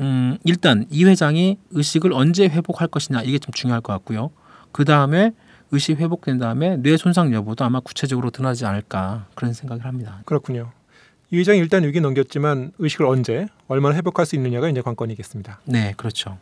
음, 0.00 0.38
일단 0.44 0.86
이 0.88 1.04
회장이 1.04 1.58
의식을 1.72 2.14
언제 2.14 2.44
회복할 2.44 2.88
것이냐 2.88 3.20
이게 3.22 3.38
좀 3.38 3.52
중요할 3.52 3.82
것 3.82 3.92
같고요. 3.92 4.30
그 4.72 4.86
다음에 4.86 5.32
의식 5.72 5.98
회복된 5.98 6.38
다음에 6.38 6.76
뇌 6.76 6.96
손상 6.96 7.32
여부도 7.32 7.64
아마 7.64 7.80
구체적으로 7.80 8.30
드러나지 8.30 8.66
않을까 8.66 9.26
그런 9.34 9.54
생각을 9.54 9.84
합니다. 9.86 10.20
그렇군요. 10.26 10.70
이 11.30 11.38
회장이 11.38 11.58
일단 11.58 11.82
위기 11.82 12.00
넘겼지만 12.00 12.72
의식을 12.78 13.06
언제 13.06 13.46
얼마나 13.68 13.96
회복할 13.96 14.26
수 14.26 14.36
있느냐가 14.36 14.68
이제 14.68 14.82
관건이겠습니다. 14.82 15.60
네, 15.64 15.94
그렇죠. 15.96 16.36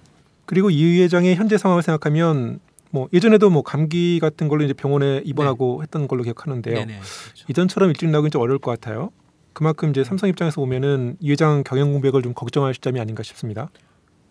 그리고 0.47 0.69
이 0.69 1.01
회장의 1.01 1.37
현재 1.37 1.57
상황을 1.59 1.85
생각하면 1.85 2.59
뭐 2.91 3.09
예전에도 3.13 3.51
뭐 3.51 3.63
감기 3.63 4.19
같은 4.19 4.49
걸로 4.49 4.65
이제 4.65 4.73
병원에 4.73 5.23
입원하고 5.25 5.85
했던 5.85 6.09
걸로 6.09 6.25
기억하는데요. 6.25 6.75
네, 6.75 6.85
네, 6.87 6.99
그렇죠. 6.99 7.47
이전처럼 7.49 7.91
일찍 7.91 8.09
나오긴 8.09 8.33
좀 8.33 8.43
어려울 8.43 8.59
것 8.59 8.73
같아요. 8.73 9.11
그만큼 9.53 9.91
이제 9.91 10.03
삼성 10.03 10.29
입장에서 10.29 10.61
보면은 10.61 11.17
이 11.21 11.31
회장 11.31 11.63
경영 11.65 11.93
공백을 11.93 12.23
좀 12.23 12.35
걱정할 12.35 12.75
시점이 12.75 12.99
아닌가 12.99 13.23
싶습니다. 13.23 13.71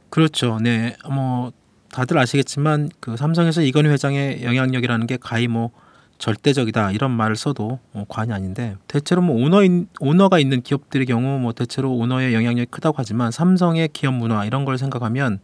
그렇죠. 0.10 0.60
네, 0.62 0.98
뭐 1.10 1.54
다들 1.92 2.18
아시겠지만 2.18 2.90
그 3.00 3.18
삼성에서 3.18 3.62
이건희 3.62 3.90
회장의 3.90 4.44
영향력이라는 4.44 5.08
게 5.08 5.18
가히 5.18 5.48
뭐 5.48 5.72
절대적이다 6.18 6.92
이런 6.92 7.12
말을 7.12 7.36
써도 7.36 7.80
뭐 7.94 8.06
과언이 8.08 8.34
아닌데 8.34 8.76
대체로 8.88 9.22
뭐 9.22 9.42
오너인 9.44 9.88
오너가 10.00 10.38
있는 10.40 10.62
기업들의 10.62 11.06
경우 11.06 11.40
뭐 11.40 11.54
대체로 11.54 11.94
오너의 11.96 12.34
영향력이 12.34 12.68
크다고 12.72 12.96
하지만 12.98 13.32
삼성의 13.32 13.90
기업 13.94 14.14
문화 14.14 14.46
이런 14.46 14.66
걸 14.66 14.78
생각하면 14.78 15.40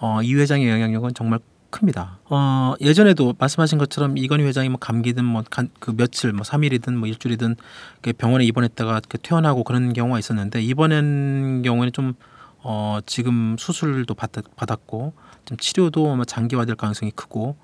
어, 0.00 0.22
이 0.22 0.34
회장의 0.34 0.68
영향력은 0.68 1.14
정말 1.14 1.40
큽니다. 1.70 2.18
어, 2.28 2.74
예전에도 2.80 3.34
말씀하신 3.38 3.78
것처럼 3.78 4.16
이건희 4.16 4.44
회장이 4.44 4.68
뭐 4.68 4.78
감기든 4.78 5.24
뭐 5.24 5.42
그 5.80 5.96
며칠 5.96 6.32
뭐 6.32 6.42
3일이든 6.42 6.94
뭐 6.94 7.08
일주일이든 7.08 7.56
그 8.00 8.12
병원에 8.12 8.44
입원했다가 8.44 9.00
그 9.08 9.18
퇴원하고 9.18 9.64
그런 9.64 9.92
경우가 9.92 10.18
있었는데 10.18 10.62
이번엔 10.62 11.62
경우에는 11.64 11.92
좀 11.92 12.14
어, 12.62 12.98
지금 13.06 13.56
수술도 13.58 14.14
받, 14.14 14.30
받았고 14.54 15.12
좀 15.44 15.56
치료도 15.58 16.10
아마 16.10 16.24
장기화될 16.24 16.76
가능성이 16.76 17.10
크고 17.12 17.56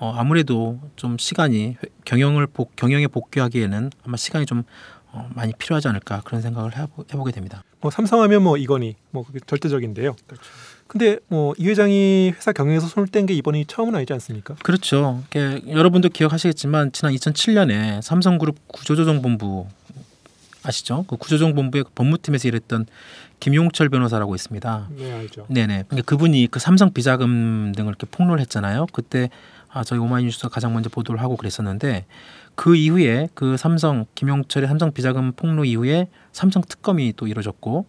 어, 0.00 0.14
아무래도 0.16 0.78
좀 0.96 1.18
시간이 1.18 1.70
회- 1.82 1.88
경영을 2.04 2.46
복, 2.46 2.76
경영에 2.76 3.06
복귀하기에는 3.08 3.90
아마 4.04 4.16
시간이 4.16 4.46
좀 4.46 4.62
어, 5.10 5.28
많이 5.34 5.52
필요하지 5.58 5.88
않을까 5.88 6.20
그런 6.24 6.40
생각을 6.42 6.76
해보, 6.76 7.04
해보게 7.12 7.32
됩니다. 7.32 7.64
뭐 7.80 7.90
삼성하면 7.90 8.42
뭐 8.42 8.56
이건희 8.56 8.96
뭐 9.10 9.24
그게 9.24 9.40
절대적인데요. 9.46 10.14
그렇죠. 10.26 10.44
근데 10.86 11.18
뭐 11.28 11.54
이 11.58 11.66
회장이 11.68 12.32
회사 12.36 12.52
경영에서 12.52 12.86
손을 12.86 13.08
뗀 13.08 13.26
게 13.26 13.34
이번이 13.34 13.66
처음은 13.66 13.94
아니지 13.94 14.12
않습니까? 14.14 14.54
그렇죠. 14.62 15.22
이게 15.28 15.62
여러분도 15.68 16.08
기억하시겠지만 16.10 16.92
지난 16.92 17.12
2007년에 17.14 18.00
삼성그룹 18.02 18.68
구조조정본부 18.68 19.66
아시죠? 20.62 21.04
그 21.08 21.16
구조조정본부의 21.16 21.84
그 21.84 21.90
법무팀에서 21.94 22.48
일했던 22.48 22.86
김용철 23.40 23.88
변호사라고 23.88 24.34
있습니다. 24.34 24.88
네 24.96 25.12
알죠. 25.12 25.46
네네. 25.48 25.84
그러니까 25.88 26.06
그분이 26.06 26.48
그 26.50 26.58
삼성 26.58 26.92
비자금 26.92 27.72
등을 27.76 27.90
이렇게 27.90 28.06
폭로를 28.10 28.40
했잖아요. 28.40 28.86
그때 28.92 29.30
아, 29.70 29.84
저희 29.84 29.98
오마이뉴스가 29.98 30.48
가장 30.48 30.72
먼저 30.72 30.88
보도를 30.88 31.20
하고 31.20 31.36
그랬었는데 31.36 32.06
그 32.54 32.74
이후에 32.74 33.28
그 33.34 33.56
삼성 33.56 34.06
김용철의 34.14 34.66
삼성 34.66 34.92
비자금 34.92 35.32
폭로 35.32 35.64
이후에 35.64 36.08
삼성 36.32 36.62
특검이 36.62 37.12
또 37.16 37.26
이루어졌고 37.26 37.86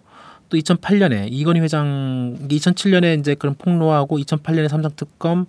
또 0.50 0.58
2008년에 0.58 1.28
이건희 1.32 1.62
회장 1.62 2.38
2007년에 2.48 3.20
이제 3.20 3.36
그런 3.36 3.56
폭로하고 3.56 4.18
2008년에 4.20 4.68
삼성 4.68 4.92
특검 4.96 5.46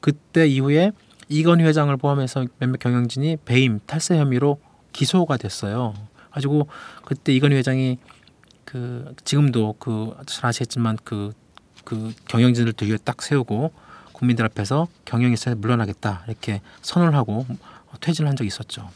그때 0.00 0.46
이후에 0.46 0.92
이건희 1.28 1.64
회장을 1.64 1.96
포함해서 1.96 2.46
몇몇 2.58 2.78
경영진이 2.78 3.38
배임 3.44 3.80
탈세 3.86 4.18
혐의로 4.18 4.60
기소가 4.92 5.36
됐어요. 5.36 5.94
가지고 6.30 6.68
그때 7.04 7.32
이건희 7.32 7.56
회장이 7.56 7.98
그 8.64 9.14
지금도 9.24 9.74
그 9.78 10.14
잘 10.26 10.46
아시겠지만 10.46 10.98
그 11.04 11.32
그 11.82 12.12
경영진을 12.28 12.74
뒤에 12.74 12.98
딱 13.02 13.22
세우고 13.22 13.72
국민들 14.12 14.44
앞에서 14.44 14.86
경영에서 15.06 15.54
물러나겠다 15.56 16.24
이렇게 16.28 16.60
선언을 16.82 17.14
하고 17.14 17.46
퇴진을 18.02 18.28
한 18.28 18.36
적이 18.36 18.48
있었죠. 18.48 18.90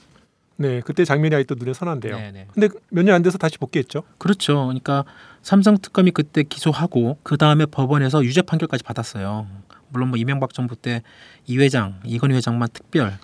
네 0.56 0.80
그때 0.82 1.04
장면이 1.06 1.34
아직도 1.34 1.54
눈에 1.56 1.72
선한데요. 1.72 2.14
네네. 2.16 2.48
근데 2.52 2.68
몇 2.90 3.02
년 3.04 3.14
안 3.16 3.22
돼서 3.22 3.38
다시 3.38 3.56
복귀했죠. 3.58 4.02
그렇죠. 4.18 4.66
그러니까 4.66 5.04
삼성 5.42 5.78
특검이 5.78 6.10
그때 6.10 6.42
기소하고 6.42 7.16
그 7.22 7.38
다음에 7.38 7.64
법원에서 7.64 8.22
유죄 8.22 8.42
판결까지 8.42 8.84
받았어요. 8.84 9.46
물론 9.88 10.10
뭐 10.10 10.18
이명박 10.18 10.52
정부 10.52 10.76
때 10.76 11.02
이 11.46 11.58
회장, 11.58 11.98
이건희 12.04 12.34
회장만 12.36 12.68
특별 12.72 13.18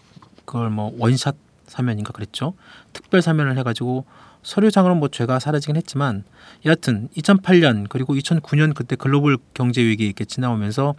그걸 0.47 0.71
뭐 0.71 0.93
원샷 0.99 1.37
사면인가 1.67 2.13
그랬죠. 2.13 2.55
특별 2.95 3.21
사면을 3.23 3.57
해가지고 3.59 4.07
서류상으로는 4.43 5.01
뭐 5.01 5.09
죄가 5.09 5.39
사라지긴 5.39 5.77
했지만 5.77 6.25
여하튼 6.65 7.09
2008년 7.17 7.87
그리고 7.89 8.15
2009년 8.15 8.75
그때 8.75 8.97
글로벌 8.97 9.39
경제 9.55 9.83
위기 9.83 10.07
이렇게 10.07 10.25
지나오면서 10.25 10.95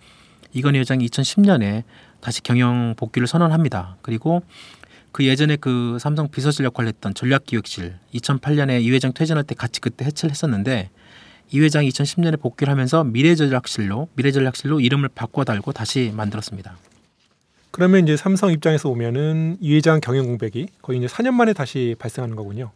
이건희 0.54 0.80
회장이 0.80 1.06
2010년에 1.08 1.84
다시 2.20 2.42
경영 2.44 2.94
복귀를 2.98 3.28
선언합니다. 3.28 3.98
그리고 4.02 4.44
그 5.12 5.26
예전에 5.26 5.58
그 5.58 5.98
삼성 6.00 6.30
비서실 6.30 6.66
역할을 6.66 6.88
했던 6.90 7.14
전략기획실 7.14 7.96
2008년에 8.14 8.82
이 8.82 8.92
회장 8.92 9.14
퇴진할 9.14 9.44
때 9.44 9.56
같이 9.56 9.82
그때 9.82 10.06
해체를 10.06 10.32
했었는데 10.32 10.90
이 11.52 11.60
회장이 11.60 11.90
2010년에 11.90 12.40
복귀를 12.40 12.72
하면서 12.72 13.04
미래전략실로 13.04 14.08
미래전략실로 14.16 14.80
이름을 14.80 15.10
바꿔 15.10 15.44
달고 15.44 15.74
다시 15.74 16.14
만들었습니다. 16.16 16.78
그러면 17.72 18.04
이제 18.04 18.16
삼성 18.16 18.52
입장에서 18.52 18.90
보면은 18.90 19.58
이 19.60 19.76
회장 19.76 20.00
경영 20.00 20.26
공백이 20.26 20.68
거의 20.82 21.00
이제 21.00 21.08
4년 21.08 21.32
만에 21.32 21.54
다시 21.54 21.96
발생하는 22.00 22.36
거군요. 22.36 22.72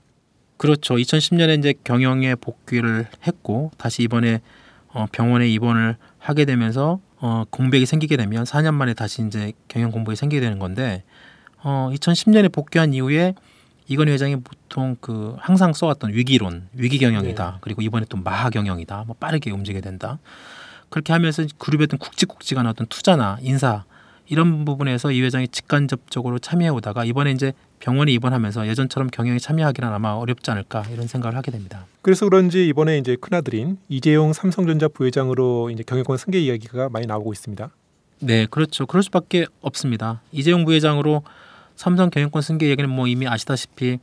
그렇죠. 0.58 0.96
2010년에 0.96 1.60
이제 1.60 1.74
경영에 1.84 2.36
복귀를 2.36 3.08
했고 3.26 3.72
다시 3.78 4.04
이번에 4.04 4.42
어, 4.90 5.06
병원에 5.12 5.48
입원을 5.50 5.98
하게 6.18 6.46
되면서 6.46 7.00
어, 7.20 7.44
공백이 7.50 7.86
생기게 7.86 8.18
되면 8.18 8.44
4년 8.44 8.74
만에 8.74 8.94
다시 8.94 9.22
이제 9.26 9.54
경영 9.68 9.92
공백이 9.92 10.16
생기게 10.16 10.40
되는 10.40 10.60
건데 10.60 11.04
어, 11.64 11.90
2010년에 11.94 12.52
복귀한 12.52 12.94
이후에 12.94 13.34
이건희 13.88 14.12
회장이 14.14 14.38
보통 14.38 14.96
그 15.00 15.36
항상 15.40 15.74
써왔던 15.74 16.14
위기론, 16.14 16.70
위기 16.74 16.98
경영이다. 16.98 17.52
네. 17.52 17.58
그리고 17.62 17.82
이번에 17.82 18.06
또 18.10 18.18
마하 18.18 18.50
경영이다. 18.50 19.04
뭐 19.06 19.16
빠르게 19.20 19.52
움직여야 19.52 19.82
된다. 19.82 20.20
그렇게 20.90 21.14
하면서 21.14 21.44
그룹의 21.58 21.86
어떤 21.86 22.00
굵직굵직한 22.00 22.66
어떤 22.68 22.88
투자나 22.88 23.38
인사 23.42 23.84
이런 24.28 24.66
부분에서 24.66 25.12
이 25.12 25.22
회장이 25.22 25.48
직간접적으로 25.50 26.40
참여해 26.40 26.70
오다가 26.70 27.06
이번에 27.06 27.32
이제 27.32 27.54
병원에 27.80 28.12
입원하면서 28.14 28.68
예전처럼 28.68 29.10
경영에 29.10 29.38
참여하기는 29.38 29.88
아마 29.90 30.12
어렵지 30.14 30.50
않을까 30.52 30.84
이런 30.92 31.08
생각을 31.08 31.38
하게 31.38 31.52
됩니다. 31.52 31.86
그래서 32.02 32.26
그런지 32.26 32.68
이번에 32.68 32.98
이제 32.98 33.16
큰아들인 33.20 33.78
이재용 33.90 34.34
삼성전자 34.34 34.88
부회장으로 34.88 35.70
이제 35.70 35.84
경영권 35.84 36.18
승계 36.18 36.40
이야기가 36.40 36.90
많이 36.90 37.06
나오고 37.06 37.34
있습니다. 37.34 37.70
네, 38.22 38.48
그렇죠. 38.50 38.86
그럴 38.86 39.04
수밖에 39.04 39.46
없습니다. 39.62 40.22
이재용 40.32 40.66
부회장으로 40.66 41.24
삼성 41.76 42.10
경영권 42.10 42.42
승계 42.42 42.70
얘기는 42.70 42.90
뭐 42.90 43.08
이미 43.08 43.28
아시다시피 43.28 44.00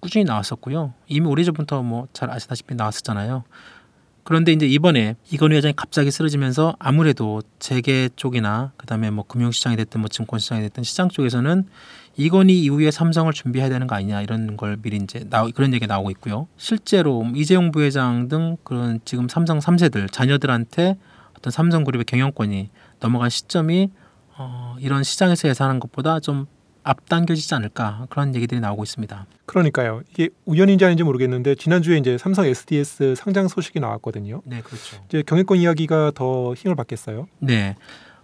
꾸준히 0.00 0.24
나왔었고요. 0.24 0.94
이미 1.08 1.26
오래전부터 1.26 1.82
뭐 1.82 2.06
잘 2.12 2.30
아시다시피 2.30 2.74
나왔었잖아요. 2.74 3.44
그런데 4.26 4.50
이제 4.50 4.66
이번에 4.66 5.14
이건희 5.30 5.54
회장이 5.54 5.74
갑자기 5.76 6.10
쓰러지면서 6.10 6.74
아무래도 6.80 7.42
재계 7.60 8.08
쪽이나 8.16 8.72
그다음에 8.76 9.08
뭐 9.10 9.24
금융시장이 9.24 9.76
됐든 9.76 10.00
뭐 10.00 10.08
증권시장이 10.08 10.62
됐든 10.62 10.82
시장 10.82 11.08
쪽에서는 11.08 11.64
이건희 12.16 12.60
이후에 12.64 12.90
삼성을 12.90 13.32
준비해야 13.32 13.70
되는 13.70 13.86
거 13.86 13.94
아니냐 13.94 14.22
이런 14.22 14.56
걸 14.56 14.78
미리 14.82 14.96
이제 14.96 15.24
나 15.30 15.46
그런 15.54 15.72
얘기 15.72 15.86
가 15.86 15.94
나오고 15.94 16.10
있고요. 16.10 16.48
실제로 16.56 17.24
이재용 17.36 17.70
부회장 17.70 18.26
등 18.26 18.56
그런 18.64 18.98
지금 19.04 19.28
삼성 19.28 19.60
3세들 19.60 20.10
자녀들한테 20.10 20.96
어떤 21.38 21.50
삼성그룹의 21.52 22.04
경영권이 22.06 22.70
넘어간 22.98 23.30
시점이 23.30 23.90
어, 24.38 24.74
이런 24.80 25.04
시장에서 25.04 25.48
예상하는 25.48 25.78
것보다 25.78 26.18
좀 26.18 26.46
앞당겨지지 26.86 27.54
않을까 27.54 28.06
그런 28.10 28.34
얘기들이 28.34 28.60
나오고 28.60 28.82
있습니다. 28.84 29.26
그러니까요. 29.46 30.02
이게 30.10 30.28
우연인지 30.44 30.84
아닌지 30.84 31.02
모르겠는데 31.02 31.54
지난주에 31.56 31.98
이제 31.98 32.16
삼성 32.18 32.46
SDS 32.46 33.14
상장 33.16 33.48
소식이 33.48 33.80
나왔거든요. 33.80 34.42
네, 34.44 34.60
그렇죠. 34.62 34.96
이제 35.08 35.22
경영권 35.26 35.58
이야기가 35.58 36.12
더 36.14 36.54
힘을 36.54 36.76
받겠어요. 36.76 37.26
네. 37.40 37.76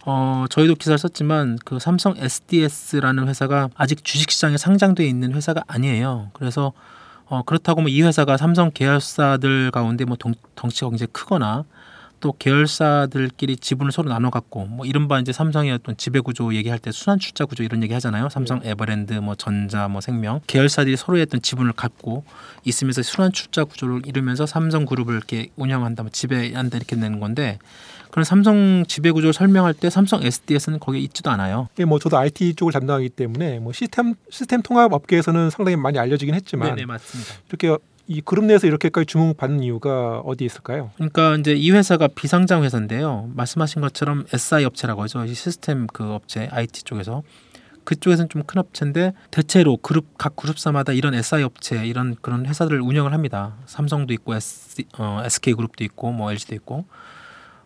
어, 0.04 0.46
저희도 0.50 0.74
기사를 0.76 0.98
썼지만 0.98 1.58
그 1.64 1.78
삼성 1.78 2.14
SDS라는 2.16 3.28
회사가 3.28 3.68
아직 3.76 4.04
주식시장에 4.04 4.56
상장돼 4.56 5.06
있는 5.06 5.32
회사가 5.34 5.62
아니에요. 5.66 6.30
그래서 6.32 6.72
어, 7.26 7.42
그렇다고 7.42 7.80
뭐 7.82 7.88
이 7.88 8.02
회사가 8.02 8.36
삼성 8.36 8.70
계열사들 8.74 9.70
가운데 9.70 10.04
뭐 10.04 10.16
동, 10.16 10.34
덩치가 10.54 10.88
굉장히 10.90 11.08
크거나 11.12 11.64
또 12.22 12.32
계열사들끼리 12.38 13.56
지분을 13.56 13.90
서로 13.90 14.08
나눠 14.08 14.30
갖고 14.30 14.64
뭐 14.64 14.86
이른바 14.86 15.18
이제 15.18 15.32
삼성의 15.32 15.72
어떤 15.72 15.96
지배 15.96 16.20
구조 16.20 16.54
얘기할 16.54 16.78
때 16.78 16.92
순환 16.92 17.18
출자 17.18 17.44
구조 17.44 17.64
이런 17.64 17.82
얘기 17.82 17.92
하잖아요. 17.94 18.28
삼성 18.28 18.60
에버랜드 18.64 19.14
뭐 19.14 19.34
전자 19.34 19.88
뭐 19.88 20.00
생명 20.00 20.40
계열사들이 20.46 20.96
서로의 20.96 21.24
어떤 21.24 21.42
지분을 21.42 21.72
갖고 21.72 22.24
있으면서 22.64 23.02
순환 23.02 23.32
출자 23.32 23.64
구조를 23.64 24.02
이루면서 24.06 24.46
삼성 24.46 24.86
그룹을 24.86 25.14
이렇게 25.14 25.48
운영한다 25.56 26.04
뭐 26.04 26.10
지배한다 26.10 26.78
이렇게 26.78 26.94
되는 26.94 27.18
건데 27.18 27.58
그런 28.12 28.24
삼성 28.24 28.84
지배 28.86 29.10
구조를 29.10 29.32
설명할 29.32 29.74
때 29.74 29.90
삼성 29.90 30.22
SDS는 30.22 30.78
거기에 30.78 31.00
있지도 31.00 31.30
않아요. 31.30 31.68
이게 31.74 31.84
뭐 31.84 31.98
저도 31.98 32.18
IT 32.18 32.54
쪽을 32.54 32.72
담당하기 32.72 33.08
때문에 33.08 33.58
뭐 33.58 33.72
시스템 33.72 34.14
시스템 34.30 34.62
통합 34.62 34.92
업계에서는 34.92 35.50
상당히 35.50 35.76
많이 35.76 35.98
알려지긴 35.98 36.36
했지만 36.36 36.68
네네 36.68 36.86
맞습니다. 36.86 37.34
이렇게 37.48 37.76
이 38.12 38.20
그룹 38.20 38.44
내에서 38.44 38.66
이렇게까지 38.66 39.06
주목받는 39.06 39.62
이유가 39.62 40.18
어디에 40.20 40.44
있을까요? 40.44 40.90
그러니까 40.96 41.36
이제 41.36 41.54
이 41.54 41.70
회사가 41.70 42.08
비상장 42.08 42.62
회사인데요. 42.62 43.30
말씀하신 43.34 43.80
것처럼 43.80 44.26
SI 44.30 44.64
업체라고 44.66 45.02
하죠. 45.02 45.24
이 45.24 45.34
시스템 45.34 45.86
그 45.86 46.04
업체 46.12 46.46
IT 46.52 46.82
쪽에서 46.82 47.22
그쪽에서는 47.84 48.28
좀 48.28 48.42
큰 48.42 48.60
업체인데 48.60 49.14
대체로 49.30 49.76
그룹 49.78 50.18
각 50.18 50.36
그룹사마다 50.36 50.92
이런 50.92 51.14
SI 51.14 51.42
업체 51.42 51.86
이런 51.86 52.14
그런 52.20 52.44
회사들을 52.46 52.80
운영을 52.82 53.12
합니다. 53.14 53.56
삼성도 53.66 54.12
있고 54.14 54.34
S, 54.34 54.82
어, 54.98 55.22
SK 55.24 55.54
그룹도 55.54 55.82
있고 55.84 56.12
뭐 56.12 56.30
LG도 56.30 56.54
있고 56.56 56.84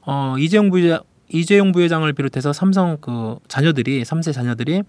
어, 0.03 0.37
이재용 0.39 0.71
부회장 0.71 1.01
이재용 1.29 1.73
부회장을 1.73 2.11
비롯해서 2.13 2.53
삼성 2.53 2.99
그 3.01 3.37
자녀들이 3.49 4.05
삼세 4.05 4.31
자녀들이 4.31 4.85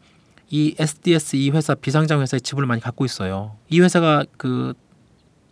이 0.50 0.76
SDS 0.78 1.36
이 1.36 1.50
회사 1.50 1.74
비상장 1.74 2.22
회사의 2.22 2.42
지분을 2.42 2.68
많이 2.68 2.80
갖고 2.80 3.06
있어요. 3.06 3.56
이 3.70 3.82
회사가 3.82 4.24
그 4.38 4.74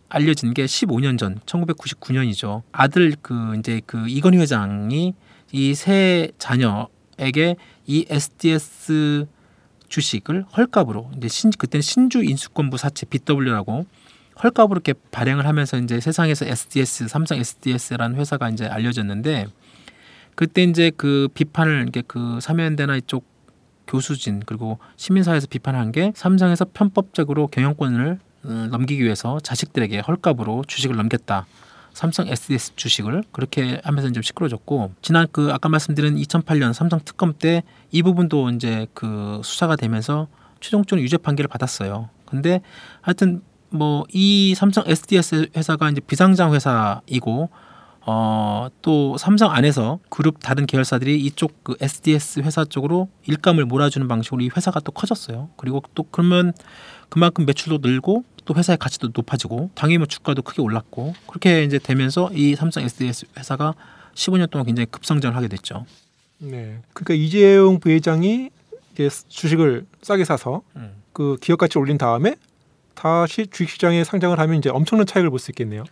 알려진 0.08 0.54
게 0.54 0.64
15년 0.66 1.18
전 1.18 1.38
1999년이죠. 1.46 2.62
아들 2.72 3.14
그 3.20 3.56
이제 3.58 3.80
그 3.86 4.08
이건희 4.08 4.38
회장이 4.38 5.14
이 5.52 5.74
세 5.74 6.30
자녀에게 6.38 7.56
이 7.86 8.06
SDS 8.08 9.26
주식을 9.88 10.44
헐값으로 10.56 11.10
이제 11.16 11.28
신 11.28 11.50
그때는 11.50 11.82
신주 11.82 12.24
인수권부 12.24 12.76
사채 12.76 13.06
BW라고 13.06 13.86
헐값으로 14.42 14.74
이렇게 14.74 14.94
발행을 15.12 15.46
하면서 15.46 15.78
이제 15.78 16.00
세상에서 16.00 16.44
SDS 16.46 17.08
삼성 17.08 17.38
SDS라는 17.38 18.16
회사가 18.16 18.50
이제 18.50 18.66
알려졌는데 18.66 19.46
그때 20.34 20.64
이제 20.64 20.90
그 20.96 21.28
비판을 21.32 21.82
이렇게 21.82 22.02
그 22.06 22.38
사면대나 22.40 22.96
이쪽 22.96 23.24
교수진 23.86 24.42
그리고 24.44 24.78
시민사회에서 24.96 25.46
비판한 25.48 25.92
게 25.92 26.12
삼성에서 26.14 26.66
편법적으로 26.74 27.46
경영권을 27.46 28.18
어, 28.35 28.35
넘기기 28.70 29.02
위해서 29.02 29.40
자식들에게 29.40 30.00
헐값으로 30.00 30.64
주식을 30.66 30.96
넘겼다. 30.96 31.46
삼성 31.92 32.28
SDS 32.28 32.76
주식을 32.76 33.24
그렇게 33.32 33.80
하면서 33.82 34.10
좀 34.12 34.22
시끄러졌고 34.22 34.92
지난 35.00 35.26
그 35.32 35.50
아까 35.52 35.70
말씀드린 35.70 36.16
2008년 36.16 36.74
삼성 36.74 37.00
특검 37.04 37.32
때 37.32 37.62
이 37.90 38.02
부분도 38.02 38.50
이제 38.50 38.86
그 38.92 39.40
수사가 39.42 39.76
되면서 39.76 40.28
최종적으로 40.60 41.02
유죄 41.02 41.16
판결을 41.16 41.48
받았어요. 41.48 42.10
근데 42.26 42.60
하여튼 43.00 43.42
뭐 43.70 44.04
이 44.12 44.54
삼성 44.54 44.84
SDS 44.86 45.48
회사가 45.56 45.90
이제 45.90 46.00
비상장 46.00 46.52
회사이고 46.54 47.48
어 48.06 48.68
또 48.82 49.16
삼성 49.18 49.50
안에서 49.52 49.98
그룹 50.10 50.40
다른 50.40 50.66
계열사들이 50.66 51.18
이쪽 51.24 51.64
그 51.64 51.76
SDS 51.80 52.40
회사 52.40 52.64
쪽으로 52.64 53.08
일감을 53.26 53.64
몰아주는 53.64 54.06
방식으로 54.06 54.42
이 54.42 54.50
회사가 54.54 54.80
또 54.80 54.92
커졌어요. 54.92 55.48
그리고 55.56 55.82
또 55.94 56.04
그러면 56.04 56.52
그만큼 57.08 57.46
매출도 57.46 57.86
늘고 57.86 58.24
또 58.44 58.54
회사의 58.54 58.76
가치도 58.78 59.10
높아지고 59.14 59.70
당연히 59.74 59.98
뭐 59.98 60.06
주가도 60.06 60.42
크게 60.42 60.62
올랐고 60.62 61.14
그렇게 61.26 61.64
이제 61.64 61.78
되면서 61.78 62.30
이 62.32 62.54
삼성 62.54 62.82
SDS 62.84 63.26
회사가 63.38 63.74
15년 64.14 64.50
동안 64.50 64.66
굉장히 64.66 64.86
급성장을 64.90 65.36
하게 65.36 65.48
됐죠. 65.48 65.84
네. 66.38 66.80
그러니까 66.92 67.14
이재용 67.14 67.80
부회장이 67.80 68.50
주식을 69.28 69.86
싸게 70.02 70.24
사서 70.24 70.62
그 71.12 71.36
기업 71.40 71.58
가치 71.58 71.78
올린 71.78 71.98
다음에 71.98 72.36
다시 72.94 73.46
주식시장에 73.50 74.04
상장을 74.04 74.38
하면 74.38 74.58
이제 74.58 74.70
엄청난 74.70 75.06
차익을 75.06 75.28
볼 75.30 75.38
수 75.38 75.50
있겠네요. 75.50 75.84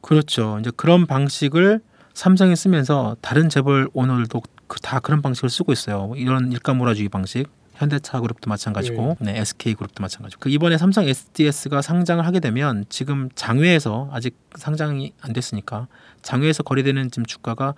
그렇죠. 0.00 0.58
이제 0.60 0.70
그런 0.76 1.06
방식을 1.06 1.80
삼성이 2.14 2.56
쓰면서 2.56 3.16
다른 3.20 3.48
재벌 3.50 3.88
오너들도 3.92 4.42
그- 4.68 4.80
다 4.80 5.00
그런 5.00 5.20
방식을 5.20 5.50
쓰고 5.50 5.72
있어요. 5.72 6.12
이런 6.16 6.50
일감 6.52 6.78
몰아주기 6.78 7.08
방식. 7.10 7.46
현대차 7.76 8.20
그룹도 8.20 8.48
마찬가지고, 8.48 9.16
네, 9.20 9.38
SK 9.38 9.74
그룹도 9.74 10.02
마찬가지고. 10.02 10.40
그 10.40 10.48
이번에 10.50 10.78
삼성 10.78 11.06
SDS가 11.06 11.82
상장을 11.82 12.24
하게 12.24 12.40
되면 12.40 12.84
지금 12.88 13.28
장외에서 13.34 14.08
아직 14.12 14.36
상장이 14.54 15.12
안 15.20 15.32
됐으니까 15.32 15.88
장외에서 16.22 16.62
거래되는 16.62 17.10
지금 17.10 17.26
주가가 17.26 17.74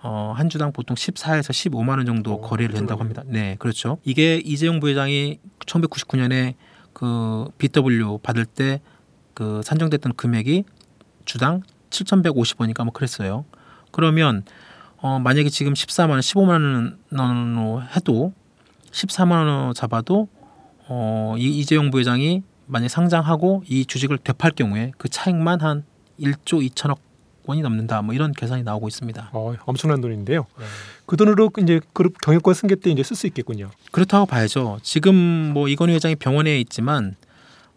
어, 0.00 0.32
한 0.36 0.48
주당 0.48 0.72
보통 0.72 0.94
14에서 0.94 1.50
15만 1.50 1.96
원 1.96 2.06
정도 2.06 2.34
오, 2.34 2.40
거래를 2.40 2.74
된다고. 2.74 3.00
합니다. 3.00 3.22
네, 3.26 3.56
그렇죠. 3.58 3.98
이게 4.04 4.36
이재용 4.36 4.78
부회장이 4.78 5.40
1999년에 5.66 6.54
그 6.92 7.48
BW 7.58 8.18
받을 8.22 8.44
때 8.44 8.80
그 9.38 9.60
산정됐던 9.62 10.16
금액이 10.16 10.64
주당 11.24 11.62
7,150원인가 11.90 12.82
뭐 12.82 12.92
그랬어요. 12.92 13.44
그러면 13.92 14.42
어 14.96 15.20
만약에 15.20 15.48
지금 15.48 15.74
14만 15.74 16.10
원, 16.10 16.18
15만 16.18 16.96
원으로 17.16 17.80
해도 17.94 18.32
14만 18.90 19.46
원 19.46 19.74
잡아도 19.74 20.28
어 20.88 21.34
이, 21.38 21.60
이재용 21.60 21.90
부회장이 21.90 22.42
만약 22.66 22.88
상장하고 22.88 23.64
이 23.66 23.86
주식을 23.86 24.18
되팔 24.18 24.52
경우에 24.52 24.92
그 24.98 25.08
차익만 25.08 25.60
한 25.60 25.84
1조 26.20 26.66
2천억 26.70 26.98
원이 27.46 27.62
넘는다. 27.62 28.02
뭐 28.02 28.14
이런 28.14 28.32
계산이 28.32 28.62
나오고 28.62 28.88
있습니다. 28.88 29.30
어, 29.32 29.54
엄청난 29.64 30.02
돈인데요. 30.02 30.44
그 31.06 31.16
돈으로 31.16 31.50
이제 31.62 31.80
그룹 31.94 32.20
경영권 32.20 32.52
승계 32.52 32.74
때 32.76 32.90
이제 32.90 33.02
쓸 33.02 33.16
수 33.16 33.26
있겠군요. 33.26 33.70
그렇다고 33.90 34.26
봐야죠. 34.26 34.78
지금 34.82 35.14
뭐 35.14 35.68
이건희 35.68 35.94
회장이 35.94 36.16
병원에 36.16 36.60
있지만 36.60 37.16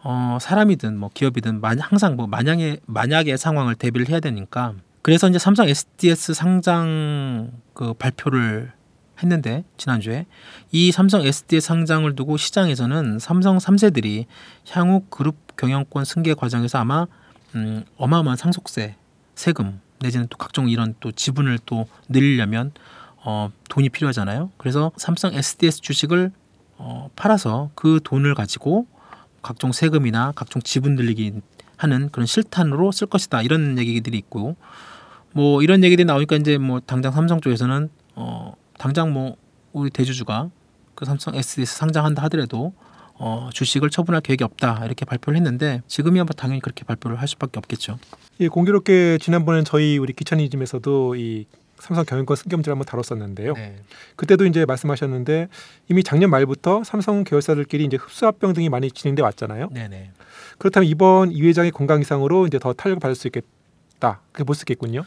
어, 0.04 0.38
사람이든 0.42 0.98
뭐 0.98 1.10
기업이든 1.14 1.62
만, 1.62 1.80
항상 1.80 2.18
뭐 2.18 2.28
만약의 2.28 2.82
만약의 2.86 3.38
상황을 3.38 3.76
대비를 3.76 4.10
해야 4.10 4.20
되니까 4.20 4.74
그래서 5.02 5.30
이제 5.30 5.40
삼성 5.40 5.70
SDS 5.70 6.34
상장 6.34 7.52
그 7.74 7.94
발표를 7.94 8.74
했는데 9.22 9.64
지난주에 9.78 10.26
이 10.72 10.92
삼성 10.92 11.22
SDS 11.26 11.66
상장을 11.66 12.16
두고 12.16 12.38
시장에서는 12.38 13.20
삼성 13.20 13.58
3세들이 13.58 14.26
향후 14.70 15.04
그룹 15.10 15.36
경영권 15.58 16.06
승계 16.06 16.34
과정에서 16.34 16.80
아마 16.80 17.08
음, 17.56 17.84
어마어마한 17.98 18.38
상속세, 18.38 18.96
세금 19.36 19.80
내지는 20.00 20.28
또 20.30 20.38
각종 20.38 20.70
이런 20.70 20.96
또 21.00 21.12
지분을 21.12 21.60
또 21.66 21.88
늘리려면 22.10 22.72
어, 23.24 23.52
돈이 23.70 23.90
필요하잖아요. 23.90 24.52
그래서 24.58 24.92
삼성 24.98 25.34
SDS 25.34 25.82
주식을 25.82 26.32
어, 26.78 27.10
팔아서 27.16 27.70
그 27.76 28.00
돈을 28.04 28.34
가지고 28.34 28.88
각종 29.42 29.72
세금이나 29.72 30.34
각종 30.36 30.62
지분 30.62 30.96
늘리기 30.96 31.34
하는 31.78 32.10
그런 32.12 32.26
실탄으로 32.26 32.92
쓸 32.92 33.08
것이다 33.08 33.42
이런 33.42 33.78
얘기들이 33.78 34.18
있고 34.18 34.56
뭐 35.32 35.62
이런 35.64 35.84
얘기들이 35.84 36.06
나오니까 36.06 36.36
이제 36.36 36.58
뭐 36.58 36.80
당장 36.80 37.12
삼성 37.12 37.42
쪽에서는 37.42 37.90
어 38.16 38.54
당장 38.82 39.14
뭐 39.14 39.36
우리 39.74 39.92
대주주가 39.92 40.50
그 40.96 41.06
삼성 41.06 41.36
SDS 41.36 41.78
상장한다 41.78 42.24
하더라도 42.24 42.74
어 43.14 43.52
주식을 43.54 43.92
처분할 43.92 44.22
계획이 44.22 44.44
없다 44.44 44.84
이렇게 44.86 45.06
발표를 45.06 45.38
했는데 45.38 45.84
지금이야 45.86 46.24
뭐 46.24 46.34
당연히 46.36 46.62
그렇게 46.62 46.84
발표를 46.84 47.22
할 47.22 47.28
수밖에 47.28 47.60
없겠죠. 47.60 48.00
예, 48.40 48.48
공교롭게 48.48 49.20
지난번엔 49.20 49.66
저희 49.66 50.00
우리 50.00 50.14
기찬이즘에서도 50.14 51.16
이 51.16 51.46
삼성 51.78 52.06
경영권 52.06 52.36
승계 52.36 52.56
문제를 52.56 52.74
한번 52.74 52.86
다뤘었는데요. 52.88 53.54
네. 53.54 53.84
그때도 54.16 54.48
이제 54.48 54.66
말씀하셨는데 54.66 55.48
이미 55.90 56.04
작년 56.04 56.32
말부터 56.32 56.84
삼성 56.84 57.24
계열사들끼리 57.24 57.86
이제 57.86 57.98
흡수합병 57.98 58.54
등이 58.54 58.70
많이 58.70 58.90
진행돼 58.90 59.22
왔잖아요. 59.22 59.70
네네. 59.72 60.12
그렇다면 60.58 60.90
이번 60.90 61.32
이 61.32 61.42
회장의 61.44 61.70
건강 61.70 62.02
이상으로 62.02 62.48
이제 62.48 62.58
더 62.58 62.74
탄력을 62.74 63.00
받을 63.00 63.14
수 63.16 63.28
있겠다. 63.28 64.22
그렇게 64.32 64.44
볼 64.44 64.56
수 64.56 64.64
있겠군요. 64.64 65.04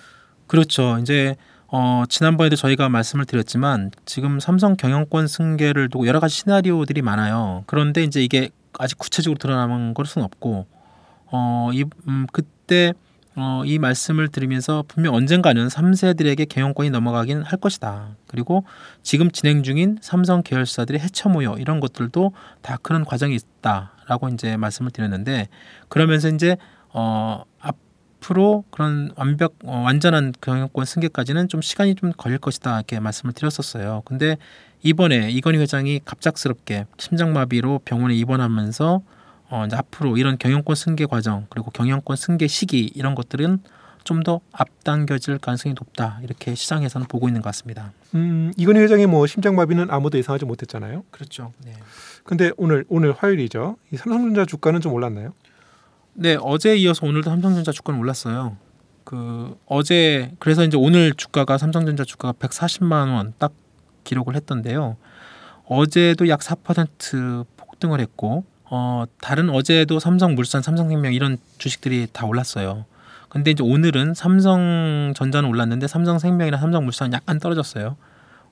그렇죠. 0.47 0.99
이제 1.01 1.37
어, 1.77 2.05
지난번에도 2.09 2.55
저희가 2.55 2.89
말씀을 2.89 3.25
드렸지만 3.25 3.91
지금 4.05 4.39
삼성 4.39 4.77
경영권 4.77 5.27
승계를 5.27 5.89
두고 5.89 6.07
여러 6.07 6.21
가지 6.21 6.37
시나리오들이 6.37 7.03
많아요. 7.03 7.65
그런데 7.67 8.05
이제 8.05 8.23
이게 8.23 8.51
아직 8.79 8.97
구체적으로 8.97 9.39
드러나는 9.39 9.93
것은 9.93 10.23
없고 10.23 10.67
어, 11.33 11.71
이 11.73 11.85
음, 12.07 12.29
그때 12.33 12.93
어, 13.35 13.63
이 13.65 13.81
말씀을 13.81 14.29
드리면서 14.29 14.85
분명 14.87 15.15
언젠가는 15.15 15.67
3세들에게 15.67 16.49
경영권이 16.49 16.91
넘어가긴 16.91 17.43
할 17.43 17.59
것이다. 17.59 18.11
그리고 18.29 18.65
지금 19.03 19.33
진행 19.33 19.65
중인 19.65 19.99
삼성 20.01 20.45
계열사들의 20.45 21.01
해처 21.01 21.29
모여 21.29 21.57
이런 21.59 21.81
것들도 21.81 22.35
다 22.63 22.79
그런 22.83 23.05
과정이 23.05 23.35
있다라고 23.35 24.29
이제 24.29 24.57
말씀을 24.57 24.93
드렸는데 24.93 25.49
그러면서 25.89 26.29
이제 26.29 26.57
어, 26.91 27.43
앞 27.59 27.75
으로 28.31 28.65
그런 28.71 29.11
완벽 29.17 29.55
어, 29.65 29.81
완전한 29.81 30.33
경영권 30.41 30.85
승계까지는 30.85 31.49
좀 31.49 31.61
시간이 31.61 31.95
좀 31.95 32.13
걸릴 32.17 32.39
것이다 32.39 32.77
이렇게 32.77 33.01
말씀을 33.01 33.33
드렸었어요. 33.35 34.03
근데 34.05 34.39
이번에 34.83 35.31
이건희 35.31 35.59
회장이 35.59 36.01
갑작스럽게 36.05 36.87
심장마비로 36.99 37.81
병원에 37.85 38.15
입원하면서 38.15 39.03
어, 39.51 39.65
이제 39.67 39.77
앞으로 39.77 40.17
이런 40.17 40.39
경영권 40.39 40.75
승계 40.75 41.07
과정 41.07 41.47
그리고 41.51 41.71
경영권 41.71 42.17
승계 42.17 42.47
시기 42.47 42.91
이런 42.95 43.15
것들은 43.15 43.61
좀 44.05 44.23
더 44.23 44.41
앞당겨질 44.53 45.39
가능성이 45.39 45.75
높다 45.75 46.21
이렇게 46.23 46.55
시장에서는 46.55 47.09
보고 47.09 47.29
있는 47.29 47.43
것 47.43 47.49
같습니다. 47.49 47.93
음, 48.15 48.53
이건희 48.57 48.81
회장의 48.81 49.07
뭐 49.07 49.27
심장마비는 49.27 49.91
아무도 49.91 50.17
예상하지 50.19 50.45
못했잖아요. 50.45 51.05
그렇죠. 51.11 51.53
네. 51.65 51.73
근데 52.23 52.53
오늘 52.57 52.85
오늘 52.89 53.13
화요일이죠. 53.13 53.77
이 53.93 53.97
삼성전자 53.97 54.45
주가는 54.47 54.81
좀 54.81 54.93
올랐나요? 54.93 55.33
네 56.15 56.37
어제 56.41 56.77
이어서 56.77 57.07
오늘도 57.07 57.31
삼성전자 57.31 57.73
주가는 57.73 57.99
올랐어요. 58.01 58.57
그 59.05 59.57
어제 59.67 60.33
그래서 60.39 60.65
이제 60.65 60.77
오늘 60.77 61.13
주가가 61.15 61.59
삼성전자 61.59 62.05
주가가 62.05 62.33
140만 62.39 63.15
원 63.15 63.35
딱 63.39 63.53
기록을 64.05 64.37
했던데요. 64.37 64.97
어제도 65.67 66.29
약 66.29 66.41
4% 66.41 67.47
폭등을 67.57 68.01
했고 68.01 68.45
어 68.65 69.05
다른 69.21 69.49
어제도 69.51 69.99
삼성물산, 69.99 70.63
삼성생명 70.63 71.15
이런 71.15 71.39
주식들이 71.59 72.07
다 72.13 72.27
올랐어요. 72.27 72.85
근데 73.31 73.51
이제 73.51 73.63
오늘은 73.63 74.15
삼성전자는 74.15 75.49
올랐는데 75.49 75.87
삼성생명이나 75.89 76.59
삼성물산 76.59 77.13
약간 77.15 77.39
떨어졌어요. 77.41 77.97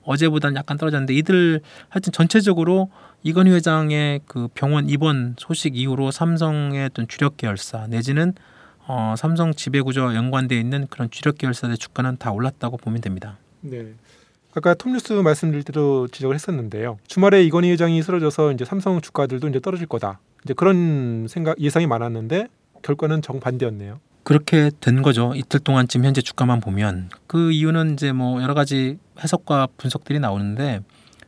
어제보다는 0.03 0.55
약간 0.55 0.77
떨어졌는데 0.77 1.13
이들 1.13 1.61
하여튼 1.89 2.11
전체적으로 2.11 2.89
이건희 3.23 3.51
회장의 3.51 4.21
그 4.25 4.47
병원 4.53 4.89
입원 4.89 5.35
소식 5.37 5.77
이후로 5.77 6.11
삼성의 6.11 6.85
어떤 6.85 7.07
주력 7.07 7.37
계열사 7.37 7.87
내지는 7.87 8.33
어, 8.85 9.15
삼성 9.17 9.53
지배구조와 9.53 10.15
연관되어 10.15 10.59
있는 10.59 10.87
그런 10.89 11.09
주력 11.09 11.37
계열사의 11.37 11.77
주가는 11.77 12.17
다 12.17 12.31
올랐다고 12.31 12.77
보면 12.77 13.01
됩니다. 13.01 13.37
네. 13.61 13.93
아까 14.55 14.73
톱뉴스 14.73 15.13
말씀드릴 15.13 15.63
때도 15.63 16.07
지적을 16.09 16.35
했었는데요. 16.35 16.99
주말에 17.07 17.43
이건희 17.43 17.71
회장이 17.71 18.03
쓰러져서 18.03 18.51
이제 18.51 18.65
삼성 18.65 19.01
주가들도 19.01 19.47
이제 19.47 19.59
떨어질 19.59 19.87
거다. 19.87 20.19
이제 20.43 20.53
그런 20.53 21.27
생각 21.27 21.59
예상이 21.59 21.87
많았는데 21.87 22.47
결과는 22.83 23.21
정반대였네요. 23.21 23.99
그렇게 24.23 24.71
된 24.79 25.01
거죠. 25.01 25.33
이틀 25.35 25.59
동안 25.59 25.87
지금 25.87 26.05
현재 26.05 26.21
주가만 26.21 26.59
보면 26.59 27.09
그 27.27 27.51
이유는 27.51 27.93
이제 27.93 28.11
뭐 28.11 28.41
여러 28.41 28.53
가지 28.53 28.97
해석과 29.19 29.67
분석들이 29.77 30.19
나오는데 30.19 30.81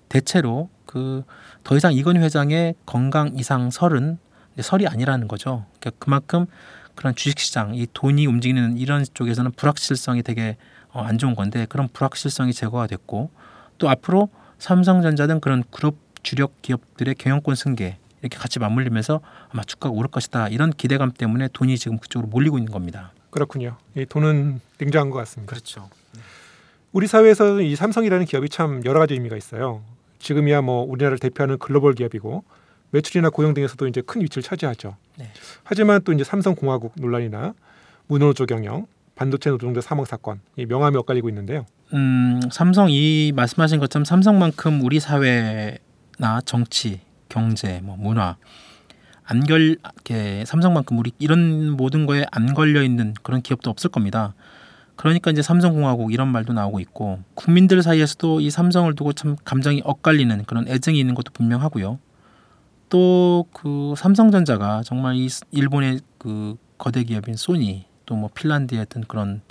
대체로 0.09 0.69
그 0.85 1.23
더 1.65 1.75
이상 1.75 1.93
이건희 1.93 2.19
회장의 2.19 2.75
건강 2.85 3.33
이상 3.35 3.71
설은 3.71 4.19
설이 4.61 4.87
아니라는 4.87 5.27
거죠. 5.27 5.65
그러니까 5.79 5.97
그만큼 5.99 6.45
그런 6.93 7.15
주식시장 7.15 7.73
이 7.73 7.87
돈이 7.91 8.27
움직이는 8.27 8.77
이런 8.77 9.03
쪽에서는 9.13 9.51
불확실성이 9.53 10.21
되게 10.21 10.57
어, 10.91 11.01
안 11.01 11.17
좋은 11.17 11.35
건데 11.35 11.65
그런 11.67 11.89
불확실성이 11.91 12.53
제거가 12.53 12.85
됐고 12.85 13.31
또 13.79 13.89
앞으로 13.89 14.29
삼성전자 14.59 15.25
등 15.25 15.39
그런 15.39 15.63
그룹 15.71 15.97
주력 16.21 16.61
기업들의 16.61 17.15
경영권 17.15 17.55
승계 17.55 17.97
이렇게 18.25 18.37
같이 18.37 18.59
맞물리면서 18.59 19.21
아마 19.49 19.63
주가가 19.63 19.93
오를 19.93 20.09
것이다 20.09 20.49
이런 20.49 20.71
기대감 20.71 21.11
때문에 21.11 21.49
돈이 21.53 21.77
지금 21.77 21.97
그쪽으로 21.97 22.27
몰리고 22.27 22.57
있는 22.57 22.71
겁니다. 22.71 23.11
그렇군요. 23.29 23.77
이 23.95 24.05
돈은 24.05 24.59
냉정한 24.79 25.09
것 25.09 25.19
같습니다. 25.19 25.51
그렇죠. 25.51 25.89
우리 26.91 27.07
사회에서 27.07 27.61
이 27.61 27.75
삼성이라는 27.75 28.25
기업이 28.25 28.49
참 28.49 28.81
여러 28.85 28.99
가지 28.99 29.13
의미가 29.13 29.37
있어요. 29.37 29.81
지금이야 30.19 30.61
뭐 30.61 30.83
우리나라를 30.83 31.19
대표하는 31.19 31.57
글로벌 31.59 31.93
기업이고 31.93 32.43
매출이나 32.91 33.29
고용 33.29 33.53
등에서도 33.53 33.87
이제 33.87 34.01
큰 34.01 34.21
위치를 34.21 34.43
차지하죠. 34.43 34.95
네. 35.17 35.29
하지만 35.63 36.01
또 36.03 36.13
이제 36.13 36.23
삼성공화국 36.23 36.93
논란이나 36.95 37.53
문호조 38.07 38.45
경영, 38.45 38.87
반도체 39.15 39.49
노동자 39.49 39.81
사망 39.81 40.05
사건, 40.05 40.39
이 40.55 40.65
명함이 40.65 40.95
엇갈리고 40.97 41.29
있는데요. 41.29 41.65
음, 41.93 42.39
삼성 42.51 42.87
이 42.89 43.33
말씀하신 43.35 43.79
것처럼 43.79 44.05
삼성만큼 44.05 44.81
우리 44.81 44.99
사회나 44.99 46.41
정치, 46.45 47.01
경제, 47.29 47.79
뭐 47.83 47.95
문화 47.97 48.37
안걸 49.23 49.77
삼성만큼 50.45 50.99
우리 50.99 51.11
이런 51.19 51.71
모든 51.71 52.05
거에 52.05 52.25
안 52.31 52.53
걸려 52.53 52.83
있는 52.83 53.13
그런 53.23 53.41
기업도 53.41 53.69
없을 53.69 53.89
겁니다. 53.89 54.33
그러니까 54.95 55.31
이제 55.31 55.41
삼성공화국 55.41 56.13
이런 56.13 56.29
말도 56.29 56.53
나오고 56.53 56.79
있고 56.79 57.19
국민들 57.33 57.81
사이에서도 57.83 58.39
이 58.39 58.49
삼성을 58.49 58.93
두고 58.95 59.13
참 59.13 59.35
감정이 59.43 59.81
엇갈리는 59.83 60.45
그런 60.45 60.67
애정이 60.67 60.99
있는 60.99 61.15
것도 61.15 61.31
분명하고요. 61.33 61.99
또 62.89 63.45
그 63.51 63.93
삼성전자가 63.97 64.83
정말 64.83 65.15
이 65.15 65.27
일본의 65.51 65.99
그 66.17 66.55
거대 66.77 67.03
기업인 67.03 67.35
소니 67.35 67.85
또 68.05 68.15
뭐 68.15 68.29
핀란드의 68.33 68.79
어떤 68.81 69.03
그런 69.03 69.41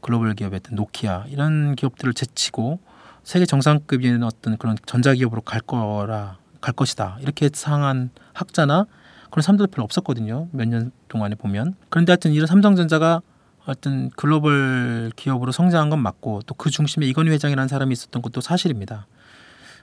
글로벌 0.00 0.34
기업의 0.34 0.58
어떤 0.58 0.76
노키아 0.76 1.24
이런 1.28 1.74
기업들을 1.74 2.12
제치고 2.12 2.78
세계 3.22 3.46
정상급인 3.46 4.22
어떤 4.22 4.58
그런 4.58 4.76
전자기업으로 4.84 5.40
갈 5.40 5.60
거라 5.62 6.36
갈 6.64 6.74
것이다 6.74 7.18
이렇게 7.20 7.50
상한 7.52 8.10
학자나 8.32 8.86
그런 9.30 9.42
사람들 9.42 9.66
별로 9.68 9.84
없었거든요 9.84 10.48
몇 10.52 10.66
년 10.68 10.90
동안에 11.08 11.34
보면 11.36 11.74
그런데 11.90 12.12
하여튼 12.12 12.32
이런 12.32 12.46
삼성전자가 12.46 13.20
어떤 13.66 14.10
글로벌 14.10 15.10
기업으로 15.16 15.52
성장한 15.52 15.90
건 15.90 16.00
맞고 16.00 16.42
또 16.46 16.54
그 16.54 16.70
중심에 16.70 17.06
이건희 17.06 17.30
회장이라는 17.30 17.68
사람이 17.68 17.92
있었던 17.92 18.20
것도 18.20 18.40
사실입니다. 18.42 19.06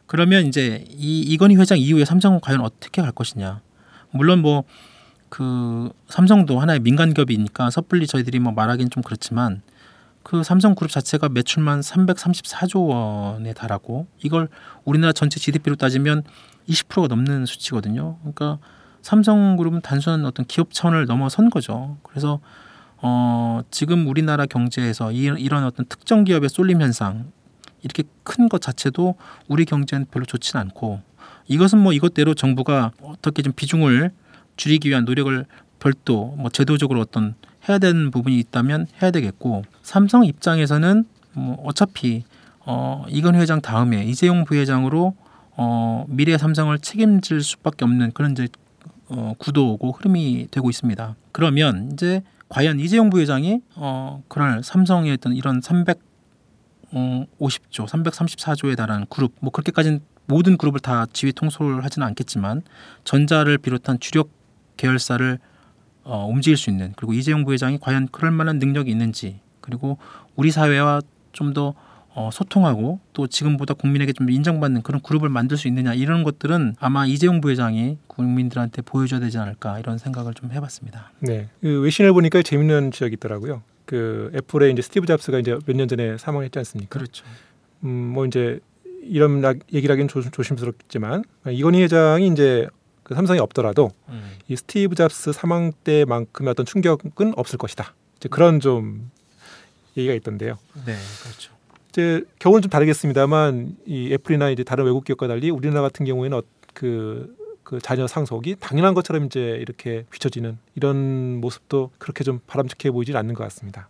그러면 0.05 0.45
이제 0.45 0.85
이 0.89 1.21
이건희 1.21 1.55
회장 1.55 1.79
이후에 1.79 2.05
삼성은 2.05 2.41
과연 2.41 2.61
어떻게 2.61 3.01
갈 3.01 3.11
것이냐? 3.11 3.61
물론 4.11 4.41
뭐 4.41 4.63
그 5.31 5.89
삼성도 6.09 6.59
하나의 6.59 6.81
민간 6.81 7.13
기업이니까 7.13 7.69
섣불리 7.69 8.05
저희들이 8.05 8.39
뭐 8.39 8.51
말하기는 8.51 8.89
좀 8.89 9.01
그렇지만 9.01 9.61
그 10.23 10.43
삼성그룹 10.43 10.91
자체가 10.91 11.29
매출만 11.29 11.79
334조 11.79 12.89
원에 12.89 13.53
달하고 13.53 14.07
이걸 14.21 14.49
우리나라 14.83 15.13
전체 15.13 15.39
GDP로 15.39 15.77
따지면 15.77 16.23
20%가 16.71 17.07
넘는 17.07 17.45
수치거든요. 17.45 18.17
그러니까 18.21 18.57
삼성그룹은 19.01 19.81
단순한 19.81 20.25
어떤 20.25 20.45
기업 20.45 20.73
차원을 20.73 21.05
넘어선 21.05 21.49
거죠. 21.49 21.97
그래서 22.03 22.39
어, 22.97 23.61
지금 23.71 24.07
우리나라 24.07 24.45
경제에서 24.45 25.11
이, 25.11 25.23
이런 25.37 25.63
어떤 25.63 25.85
특정 25.87 26.23
기업의 26.23 26.49
쏠림 26.49 26.81
현상 26.81 27.31
이렇게 27.83 28.03
큰 28.23 28.47
것 28.47 28.61
자체도 28.61 29.15
우리 29.47 29.65
경제는 29.65 30.05
별로 30.11 30.25
좋지는 30.25 30.61
않고 30.61 31.01
이것은 31.47 31.79
뭐 31.79 31.93
이것대로 31.93 32.33
정부가 32.35 32.91
어떻게 33.01 33.41
좀 33.41 33.53
비중을 33.53 34.11
줄이기 34.55 34.89
위한 34.89 35.05
노력을 35.05 35.45
별도 35.79 36.35
뭐 36.37 36.49
제도적으로 36.51 36.99
어떤 36.99 37.33
해야 37.67 37.79
되는 37.79 38.11
부분이 38.11 38.37
있다면 38.39 38.87
해야 39.01 39.09
되겠고 39.09 39.63
삼성 39.81 40.25
입장에서는 40.25 41.05
뭐 41.33 41.63
어차피 41.65 42.23
어, 42.59 43.05
이건 43.09 43.35
회장 43.35 43.61
다음에 43.61 44.05
이재용 44.05 44.45
부회장으로 44.45 45.15
어, 45.63 46.05
미래 46.07 46.39
삼성을 46.39 46.75
책임질 46.79 47.43
수밖에 47.43 47.85
없는 47.85 48.13
그런 48.13 48.31
이제 48.31 48.47
어, 49.09 49.35
구도고 49.37 49.91
흐름이 49.91 50.47
되고 50.49 50.71
있습니다. 50.71 51.15
그러면 51.31 51.91
이제 51.93 52.23
과연 52.49 52.79
이재용 52.79 53.11
부회장이 53.11 53.61
어, 53.75 54.23
그날 54.27 54.63
삼성의 54.63 55.13
어떤 55.13 55.35
이런 55.35 55.59
350조, 55.59 56.01
334조에 57.87 58.75
달하는 58.75 59.05
그룹, 59.07 59.35
뭐 59.39 59.51
그렇게까지는 59.51 59.99
모든 60.25 60.57
그룹을 60.57 60.79
다 60.79 61.05
지휘 61.13 61.31
통솔 61.31 61.83
하지는 61.83 62.07
않겠지만 62.07 62.63
전자를 63.03 63.59
비롯한 63.59 63.99
주력 63.99 64.31
계열사를 64.77 65.37
어, 66.03 66.25
움직일 66.27 66.57
수 66.57 66.71
있는 66.71 66.93
그리고 66.95 67.13
이재용 67.13 67.45
부회장이 67.45 67.77
과연 67.79 68.07
그럴 68.11 68.31
만한 68.31 68.57
능력이 68.57 68.89
있는지 68.89 69.39
그리고 69.59 69.99
우리 70.35 70.49
사회와 70.49 71.01
좀더 71.33 71.75
어, 72.13 72.29
소통하고 72.33 72.99
또 73.13 73.27
지금보다 73.27 73.73
국민에게 73.73 74.11
좀 74.13 74.29
인정받는 74.29 74.81
그런 74.81 75.01
그룹을 75.01 75.29
만들 75.29 75.55
수 75.57 75.67
있느냐 75.69 75.93
이런 75.93 76.23
것들은 76.23 76.75
아마 76.79 77.05
이재용 77.05 77.39
부회장이 77.39 77.97
국민들한테 78.07 78.81
보여줘야 78.81 79.19
되지 79.21 79.37
않을까 79.37 79.79
이런 79.79 79.97
생각을 79.97 80.33
좀 80.33 80.51
해봤습니다. 80.51 81.11
네. 81.19 81.47
그 81.61 81.79
외신을 81.81 82.11
보니까 82.13 82.41
재밌는 82.41 82.91
지적이 82.91 83.13
있더라고요. 83.13 83.61
그 83.85 84.31
애플의 84.35 84.73
이제 84.73 84.81
스티브 84.81 85.05
잡스가 85.07 85.39
이제 85.39 85.57
몇 85.65 85.75
년 85.75 85.87
전에 85.87 86.17
사망했지 86.17 86.59
않습니까? 86.59 86.97
그렇죠. 86.99 87.23
음, 87.83 87.89
뭐 87.89 88.25
이제 88.25 88.59
이런 89.03 89.41
나- 89.41 89.53
얘기를 89.73 89.91
하기는 89.93 90.07
조, 90.09 90.21
조심스럽겠지만 90.21 91.23
이건희 91.49 91.81
회장이 91.83 92.27
이제 92.27 92.67
그 93.03 93.15
삼성이 93.15 93.39
없더라도 93.39 93.91
음. 94.09 94.21
이 94.47 94.55
스티브 94.55 94.95
잡스 94.95 95.31
사망 95.33 95.71
때만큼의 95.83 96.51
어떤 96.51 96.65
충격은 96.65 97.33
없을 97.37 97.57
것이다. 97.57 97.93
이제 98.17 98.29
그런 98.29 98.59
좀 98.59 99.09
얘기가 99.97 100.13
있던데요. 100.13 100.57
네, 100.85 100.95
그렇죠. 101.23 101.51
이제 101.91 102.23
경우는 102.39 102.61
좀 102.61 102.69
다르겠습니다만 102.69 103.75
이 103.85 104.13
애플이나 104.13 104.49
이제 104.49 104.63
다른 104.63 104.85
외국 104.85 105.03
기업과 105.03 105.27
달리 105.27 105.49
우리나라 105.49 105.81
같은 105.81 106.05
경우에는 106.05 106.37
어, 106.37 106.41
그, 106.73 107.35
그 107.63 107.79
자녀 107.79 108.07
상속이 108.07 108.55
당연한 108.61 108.93
것처럼 108.93 109.25
이제 109.25 109.57
이렇게 109.59 110.05
비춰지는 110.09 110.57
이런 110.75 111.41
모습도 111.41 111.91
그렇게 111.97 112.23
좀 112.23 112.39
바람직해 112.47 112.91
보이질 112.91 113.17
않는 113.17 113.35
것 113.35 113.43
같습니다. 113.43 113.89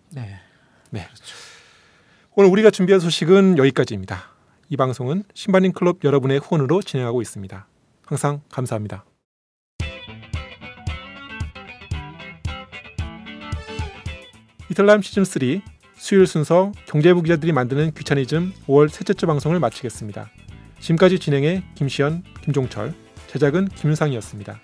네. 0.90 1.08
오늘 2.34 2.50
우리가 2.50 2.72
준비한 2.72 3.00
소식은 3.00 3.60
여기까지입니다. 3.60 4.32
이 4.70 4.78
방송은 4.78 5.24
신바님 5.36 5.74
클럽 5.74 6.04
여러분의 6.04 6.40
후원으로 6.40 6.82
진행하고 6.82 7.22
있습니다. 7.22 7.68
항상 8.06 8.42
감사합니다. 8.50 9.06
이탈람 14.72 15.02
시즌 15.02 15.24
3 15.24 15.62
수요일 16.02 16.26
순서 16.26 16.72
경제부 16.88 17.22
기자들이 17.22 17.52
만드는 17.52 17.92
귀차니즘 17.92 18.54
5월 18.68 18.90
셋째 18.90 19.14
주 19.14 19.28
방송을 19.28 19.60
마치겠습니다. 19.60 20.32
지금까지 20.80 21.20
진행해 21.20 21.64
김시현, 21.76 22.24
김종철, 22.44 22.96
제작은 23.28 23.68
김윤상이었습니다. 23.68 24.60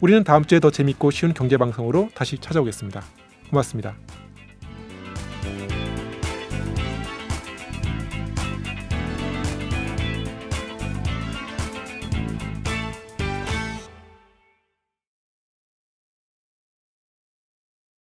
우리는 0.00 0.24
다음 0.24 0.44
주에 0.44 0.58
더 0.58 0.72
재밌고 0.72 1.12
쉬운 1.12 1.34
경제 1.34 1.56
방송으로 1.56 2.10
다시 2.16 2.36
찾아오겠습니다. 2.36 3.00
고맙습니다. 3.48 3.94